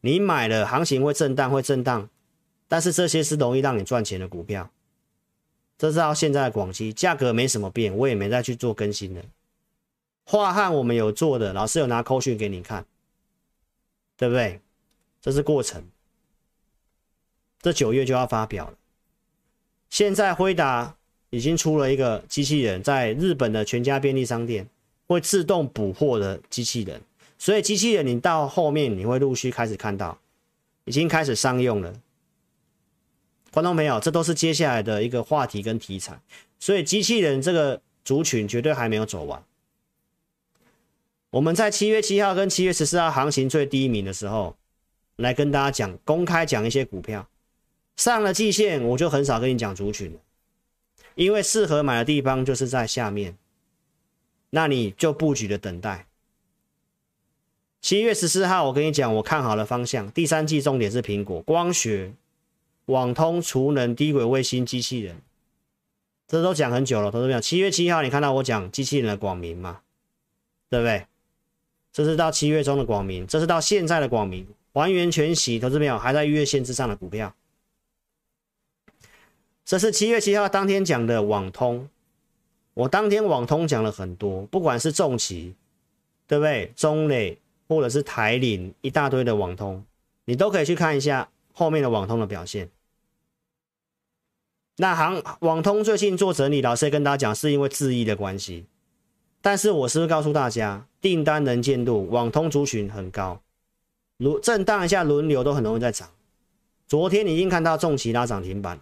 [0.00, 2.08] 你买了，行情会震荡，会震荡，
[2.66, 4.68] 但是这些是容易让你赚钱的股票。
[5.78, 9.24] 这是到现在的广基价格没什么变，我也没再去做更新的。
[10.26, 12.84] 樺汉我们有做的，老师有拿扣讯给你看，
[14.16, 14.60] 对不对？
[15.20, 15.84] 这是过程，
[17.62, 18.74] 这九月就要发表了。
[19.88, 20.95] 现在辉达。
[21.36, 24.66] 已经出了一个机器人，在日本的全家便利商店
[25.06, 26.98] 会自动补货的机器人，
[27.36, 30.18] 所以机器人你到后面你会陆续开始看到，
[30.86, 31.92] 已经开始商用了。
[33.50, 36.18] 观众朋友，这都是接下来的一个话题跟题材，
[36.58, 39.44] 所以机器人这个族群绝对还没有走完。
[41.28, 44.56] 我们在七月七号跟七月十四号行情最低迷的时候，
[45.16, 47.28] 来跟大家讲，公开讲一些股票，
[47.96, 50.18] 上了季线我就很少跟你讲族群了。
[51.16, 53.36] 因为适合买的地方就是在下面，
[54.50, 56.06] 那你就布局的等待。
[57.80, 62.12] 七月十四号，我跟你讲，我看好了方向，第三季重点是苹果、光学、
[62.84, 65.16] 网通、储能、低轨卫星、机器人，
[66.28, 67.40] 这都讲很久了，投资朋友。
[67.40, 69.80] 七月七号，你看到我讲机器人的广明吗？
[70.68, 71.06] 对不对？
[71.92, 77.34] 这是到七月中的广明，这是到现在的广明，还原全息，投资朋友还在月线之上的股票。
[79.66, 81.88] 这是七月七号当天讲的网通，
[82.72, 85.56] 我当天网通讲了很多，不管是重企，
[86.28, 86.72] 对不对？
[86.76, 87.36] 中磊
[87.66, 89.84] 或者是台领，一大堆的网通，
[90.26, 92.70] 你都可以去看一下后面的网通的表现。
[94.76, 98.66] 那行网通最近做整理，老师也跟大家讲，是因为智易的关系。
[99.42, 103.42] 但是我是不是告诉大家，订单能见度，网通族群很高，
[104.18, 106.08] 如震荡一下轮流都很容易在涨。
[106.86, 108.78] 昨天你已经看到重企拉涨停板。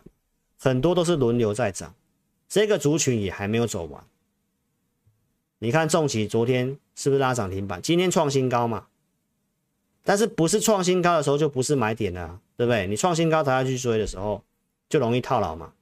[0.64, 1.94] 很多都是轮流在涨，
[2.48, 4.02] 这个族群也还没有走完。
[5.58, 7.82] 你看重企昨天是不是拉涨停板？
[7.82, 8.86] 今天创新高嘛？
[10.04, 12.86] 但是不是创新高的时候就不是买点了啊，对不对？
[12.86, 14.42] 你创新高才要去追的时候，
[14.88, 15.74] 就容易套牢嘛。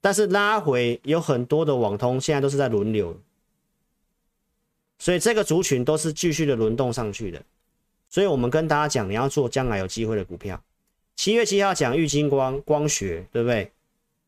[0.00, 3.14] 但是拉回有很多的网通现在都是在轮流，
[4.98, 7.42] 所以这个族群都是继续的轮动上去的。
[8.08, 10.58] 所以我们跟大家讲，你要做将来有机会的股票。
[11.14, 13.70] 七月七号讲玉晶光光学，对不对？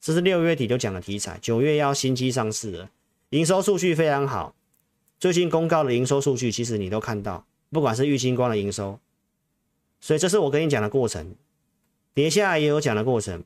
[0.01, 2.91] 这是六月底就讲的题材，九月要新机上市了，
[3.31, 4.55] 营收数据非常好。
[5.19, 8.99] 最近公告的营收数据，其实你都看到，不管是玉晶光的营收，
[10.01, 11.35] 所以这是我跟你讲的过程。
[12.15, 13.45] 跌下来也有讲的过程，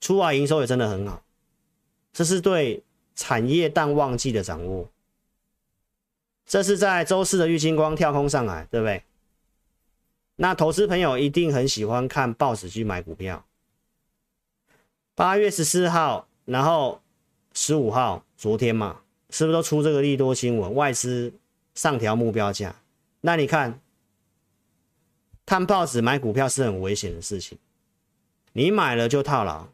[0.00, 1.24] 出来营收也真的很好，
[2.12, 2.82] 这是对
[3.16, 4.90] 产业淡旺季的掌握。
[6.44, 9.02] 这是在周四的玉晶光跳空上来，对不对？
[10.36, 13.44] 那投资朋友一定很喜欢看报纸去买股票。
[15.22, 17.00] 八月十四号，然后
[17.52, 20.74] 十五号，昨天嘛，是不是都出这个利多新闻？
[20.74, 21.32] 外资
[21.76, 22.74] 上调目标价，
[23.20, 23.80] 那你看，
[25.46, 27.56] 看报纸买股票是很危险的事情，
[28.52, 29.68] 你买了就套牢。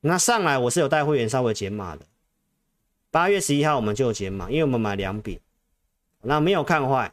[0.00, 2.06] 那上来我是有带会员稍微减码的，
[3.10, 5.42] 八月十一号我们就有减码，因为我们买两笔，
[6.22, 7.12] 那没有看坏，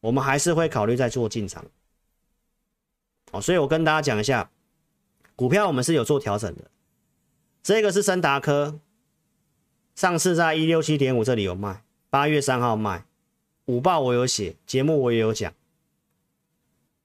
[0.00, 1.62] 我们还是会考虑再做进场。
[3.32, 4.50] 哦，所以我跟大家讲一下。
[5.42, 6.70] 股票我们是有做调整的，
[7.64, 8.78] 这个是森达科，
[9.96, 13.06] 上次在一六七点五这里有卖，八月三号卖，
[13.64, 15.52] 午报我有写，节目我也有讲。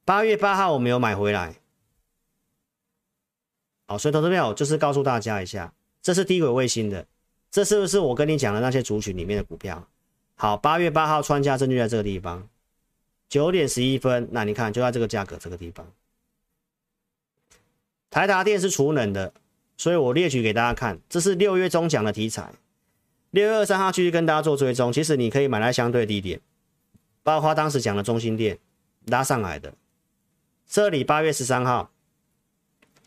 [0.05, 1.55] 八月八号我没有买回来。
[3.87, 5.73] 好，所以投资朋友就是告诉大家一下，
[6.03, 7.07] 这是低轨卫星的，
[7.49, 9.87] 这是不是我跟你讲的那些族群里面的股票？
[10.35, 12.47] 好，八月八号穿价证据在这个地方，
[13.27, 15.91] 九点十一分，那你看就在这个价格这个地方。
[18.09, 19.33] 台达电是储能的，
[19.75, 22.53] 所以我列举给大家看，这是六月中讲的题材。
[23.31, 26.39] 六月二三号继续跟大家做追踪，其实你可以买在相对低点，
[27.21, 28.57] 包括当时讲的中心电
[29.05, 29.73] 拉上来的。
[30.65, 31.91] 这里八月十三号，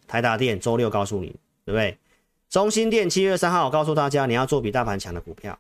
[0.07, 1.29] 台达电周六告诉你，
[1.65, 1.99] 对不对？
[2.51, 5.59] 中心电七月三号我告诉大家，你要做比大盘强的股票。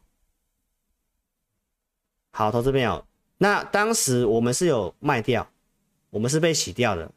[2.32, 3.04] 好，投资朋友，
[3.38, 5.48] 那当时我们是有卖掉，
[6.10, 7.10] 我们是被洗掉的。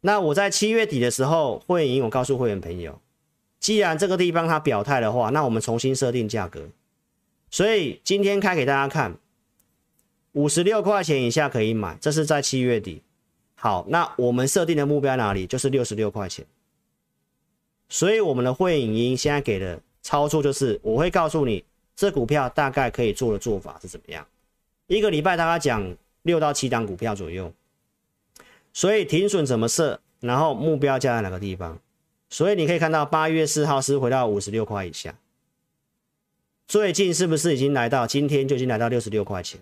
[0.00, 3.00] 那我在七月底的时候，会员营我告诉会员朋友。
[3.58, 6.68] 既然这个地方它表态的话，那我们重新设定价格。
[7.50, 9.16] 所以今天开给大家看，
[10.32, 13.02] 五十六块钱以下可以买，这是在七月底。
[13.56, 15.46] 好，那我们设定的目标哪里？
[15.46, 16.46] 就是六十六块钱。
[17.88, 21.64] 所以我们的会员营现在给的操作就是，我会告诉你，
[21.96, 24.24] 这股票大概可以做的做法是怎么样。
[24.86, 27.52] 一个礼拜大概讲六到七档股票左右。
[28.72, 30.00] 所以停损怎么设？
[30.20, 31.80] 然后目标价在哪个地方？
[32.28, 35.14] 所以你可以看到，八月四号是回到五十六块以下，
[36.66, 38.06] 最近是不是已经来到？
[38.06, 39.60] 今天就已经来到六十六块钱。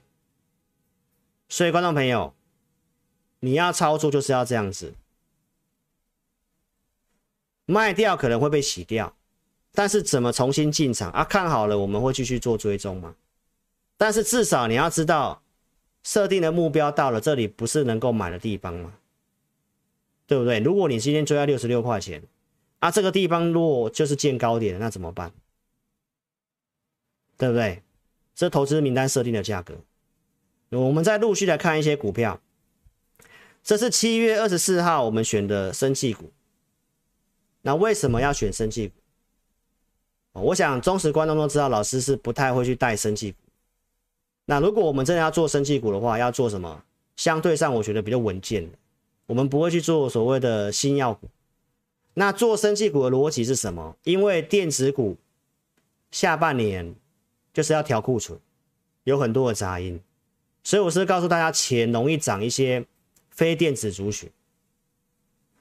[1.49, 2.35] 所以观众朋友，
[3.41, 4.95] 你要操作就是要这样子，
[7.67, 9.15] 卖掉可能会被洗掉，
[9.73, 11.23] 但是怎么重新进场啊？
[11.23, 13.15] 看好了，我们会继续做追踪嘛。
[13.97, 15.41] 但是至少你要知道，
[16.07, 18.95] 设定的目标到了这里不是能够买的地方吗，
[20.25, 20.61] 对不对？
[20.61, 22.23] 如果你今天追到六十六块钱。
[22.79, 25.33] 啊，这个地方如果就是见高点，那怎么办？
[27.37, 27.83] 对不对？
[28.37, 29.75] 这投资名单设定的价格，
[30.69, 32.41] 我们再陆续来看一些股票。
[33.65, 36.31] 这是七月二十四号我们选的生气股。
[37.63, 38.95] 那为什么要选生气股？
[40.35, 43.39] 我想忠实观众都知道，老师是不太会去带生气股。
[44.47, 46.83] 那如果我们真的要做生技股的话，要做什么？
[47.17, 48.71] 相对上我觉得比较稳健，
[49.27, 51.29] 我们不会去做所谓的新药股。
[52.15, 53.97] 那做生技股的逻辑是什么？
[54.05, 55.17] 因为电子股
[56.11, 56.95] 下半年
[57.53, 58.39] 就是要调库存，
[59.05, 60.01] 有很多的杂音，
[60.63, 62.85] 所以我是告诉大家，钱容易涨一些
[63.31, 64.31] 非电子族群。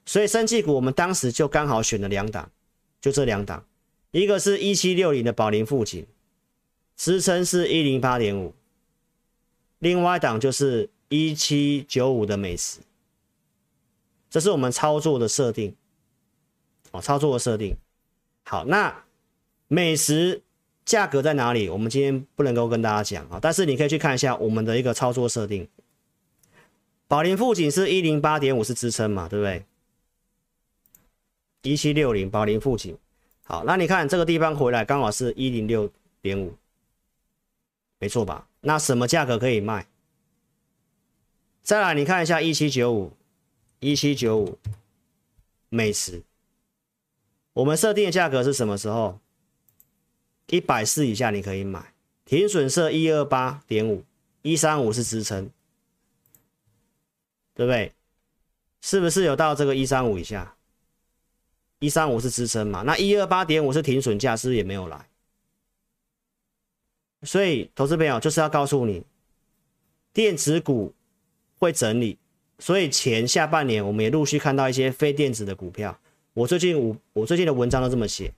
[0.05, 2.51] 所以生技股我们当时就刚好选了两档，
[3.01, 3.65] 就这两档，
[4.11, 6.05] 一个是一七六零的宝龄富锦，
[6.95, 8.53] 支撑是一零八点五，
[9.79, 12.79] 另外一档就是一七九五的美食，
[14.29, 15.75] 这是我们操作的设定。
[16.91, 17.75] 哦操作的设定
[18.43, 19.03] 好，那
[19.67, 20.41] 美食
[20.85, 21.67] 价格在哪里？
[21.67, 25.67] 我们今天不能够跟大家讲啊，但是你可以去看一下我们的一个操作设定。
[27.07, 29.65] 宝龄富锦是一零八点五是支撑嘛，对不对？
[31.63, 32.95] 一七六零宝龄富锦，
[33.43, 36.53] 好，那你看这个地方回来刚好是一零六点五，
[37.99, 38.47] 没错吧？
[38.67, 39.85] 那什么价格可以卖？
[41.61, 43.13] 再来你看一下一七九五，
[43.79, 44.57] 一七九五
[45.69, 46.23] 美食。
[47.53, 49.19] 我们设定的价格是什么时候？
[50.47, 51.93] 一百四以下你可以买，
[52.25, 54.03] 停损设一二八点五，
[54.41, 55.49] 一三五是支撑，
[57.53, 57.93] 对不对？
[58.81, 60.55] 是不是有到这个一三五以下？
[61.77, 62.81] 一三五是支撑嘛？
[62.81, 65.07] 那一二八点五是停损价，是不是也没有来？
[67.25, 69.03] 所以，投资朋友就是要告诉你，
[70.13, 70.93] 电子股
[71.57, 72.17] 会整理，
[72.59, 75.97] 所以前下半年我们也陆续看到一些非电子的股票。
[76.33, 78.31] 我最近我我最近的文章都这么写，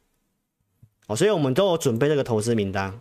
[1.07, 2.99] 哦，所以我们都有准备这个投资名单。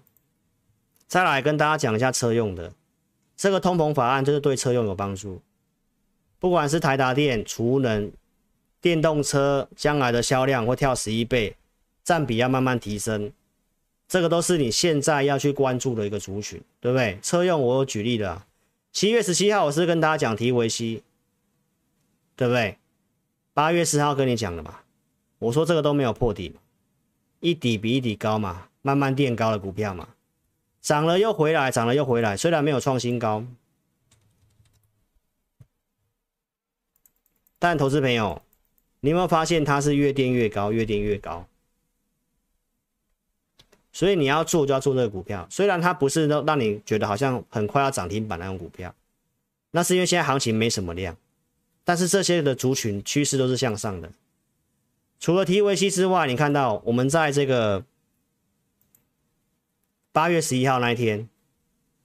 [1.06, 2.72] 再来跟大家讲一下车用的，
[3.36, 5.40] 这个通膨法案就是对车用有帮助，
[6.38, 8.10] 不管是台达电、储能、
[8.80, 11.54] 电动车将来的销量会跳十一倍，
[12.02, 13.30] 占比要慢慢提升，
[14.08, 17.18] 这个都是你现在要去关注的一个族群，对不对？
[17.22, 18.46] 车用我有举例的啊，
[18.92, 21.02] 七月十七号我是跟大家讲提维西，
[22.36, 22.78] 对不对？
[23.52, 24.80] 八月十号跟你讲的嘛。
[25.38, 26.54] 我说这个都没有破底，
[27.40, 30.08] 一底比一底高嘛，慢慢垫高的股票嘛，
[30.80, 33.44] 涨了又回来，涨了又回来，虽然没有创新高，
[37.58, 38.40] 但投资朋友，
[39.00, 41.46] 你有没有发现它是越垫越高，越垫越高？
[43.96, 48.94] 所以你要做就要做这个股票，虽然它不是让让你觉得好像很快要涨停板那种股票，
[49.70, 51.16] 那是因为现在行情没什么量，
[51.82, 54.12] 但是这些的族群趋势都是向上的。
[55.18, 57.86] 除了 TVC 之外，你看到我们在这个
[60.12, 61.26] 八月十一号那一天，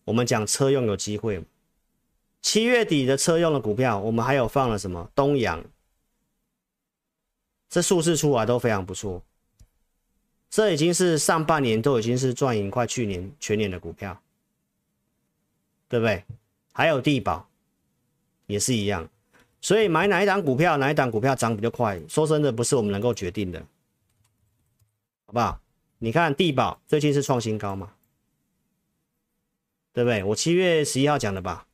[0.05, 1.43] 我们讲车用有机会。
[2.41, 5.61] 七月底的车用的股票，我们还有放了什么东阳，
[7.67, 9.21] 这数字出来都非常不错。
[10.51, 14.21] 这已经是上半年都已经是赚赢快去年全年的股票，
[15.87, 16.25] 对不对？
[16.73, 17.47] 还有地宝
[18.47, 19.09] 也是一样，
[19.61, 23.65] 所以买哪一档股票，哪一档股票涨比较快，说真的不是我们能够决定的，
[25.25, 25.61] 好不好？
[25.99, 27.93] 你看地宝最近是创新高嘛，
[29.93, 30.21] 对不对？
[30.25, 31.65] 我七月十一号讲的吧？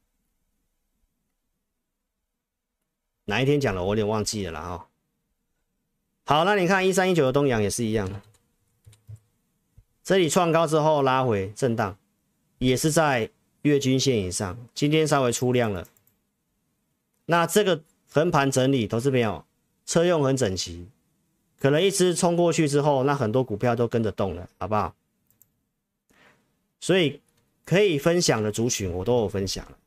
[3.26, 3.82] 哪一天讲的？
[3.82, 4.88] 我有点忘记了啦哈。
[6.26, 8.22] 好，那你看一三一九的东阳也是一样，
[10.08, 11.98] 这里创高之后拉回震荡，
[12.60, 13.30] 也是在
[13.64, 15.86] 月均线以上，今天稍微出量了。
[17.26, 19.44] 那这个横盘整理都是没有，
[19.86, 20.88] 车用很整齐，
[21.60, 24.96] 可能一支冲过去之后，那很多股票都跟着动了，好不好？
[26.80, 27.20] 所以
[27.66, 29.78] 可以分享的族群我都有分享了，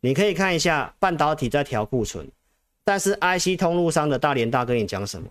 [0.00, 2.30] 你可以看一下半导体在调库存。
[2.84, 5.30] 但是 IC 通路商的大联大跟你讲什么？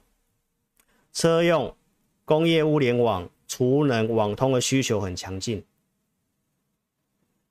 [1.13, 1.75] 车用、
[2.25, 5.61] 工业物联网、储能、网通的需求很强劲，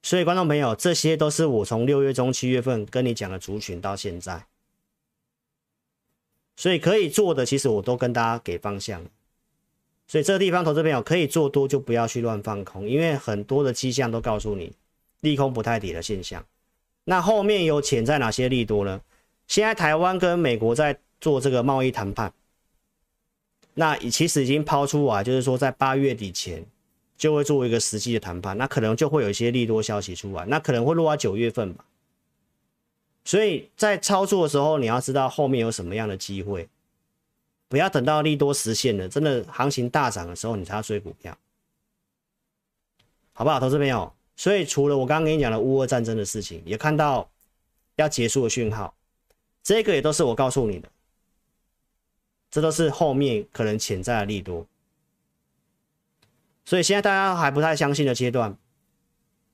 [0.01, 4.47] 所以观众朋友，这些都是我从六月中、七月份跟你讲的族群到现在，
[6.57, 9.05] 所以可以做的，其实我都跟大家给方向。
[10.07, 14.73] 所以这个地方，投资朋友可以做多，就不要去乱放空，因为很多的迹象都告诉你
[15.21, 16.43] 利空不太底的现象。
[17.05, 18.99] 那后面有潜在哪些利多呢？
[19.49, 22.33] 现在台湾跟美国在做这个贸易谈判，
[23.75, 26.65] 那其实已经抛出来，就是说在八月底前
[27.17, 31.85] 就会做一个实际的谈判，那可能就会有一些利多消息出来，那可能会落在九月份吧。
[33.25, 36.69] 所以在操作的时候，你要知道后面有什么样的机会，
[37.69, 41.37] 不要等到利多实现了，真的行情大涨的时候，你才要追股票，
[43.33, 44.13] 好不好，投资朋友？
[44.37, 47.31] 所以除了我刚刚跟你讲的乌俄战争的事情，也看到
[47.97, 48.95] 要结束的讯号。
[49.63, 50.89] 这个也都是我告诉你的，
[52.51, 54.67] 这都是后面可能潜在的利多，
[56.65, 58.57] 所以现在大家还不太相信的阶段，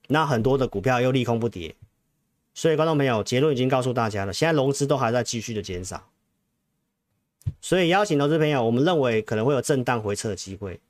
[0.09, 1.75] 那很多的股票又利空不跌，
[2.55, 6.09] 所以观众朋友结论已经告诉大家了，现在融资都还在继续的减少，
[7.61, 10.81] 所以邀请投资朋友，我们认为可能会有震荡回撤的机会，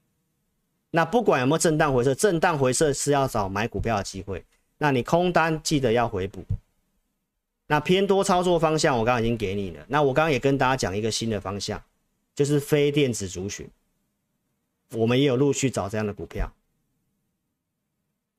[0.93, 4.45] 那不管有没有震荡回撤，震荡回撤是要找买股票的机会，
[4.79, 6.45] 那你空单记得要回补。
[7.69, 9.85] 那偏多操作方向，我刚刚已经给你了。
[9.89, 11.83] 那我刚刚也跟大家讲一个新的方向，
[12.37, 13.67] 就是非电子族群，
[14.93, 16.53] 我们也有陆续找这样的股票。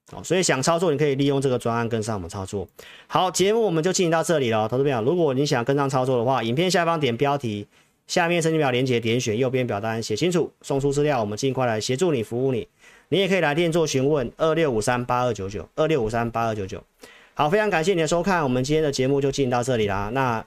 [0.10, 2.66] 好，所以想操作，你可以利用这个专案跟上我们操作。
[3.08, 7.68] 好，节目我们就进行到这里了，投资朋友，如果你想跟上操作的话，影片下方点标题，
[8.06, 12.68] 下面申请表连接点选右边表单写清楚，送出资料，我们尽快来协助你服务你。
[13.10, 16.82] 你也可以来电做询问，二六五三八二九九，二六五三八二九九。
[17.34, 20.10] 好，非常感谢你的收看，我们今天的节目就进行到这里啦。
[20.14, 20.46] 那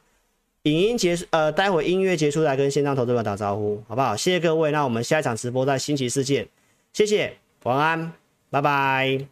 [0.65, 4.15] 影音结束，呃，待会音乐结束来跟线上投资者打招呼，好不好？
[4.15, 6.47] 谢谢各位，那我们下一场直播在星期四见，
[6.93, 8.13] 谢谢，晚安，
[8.51, 9.27] 拜拜。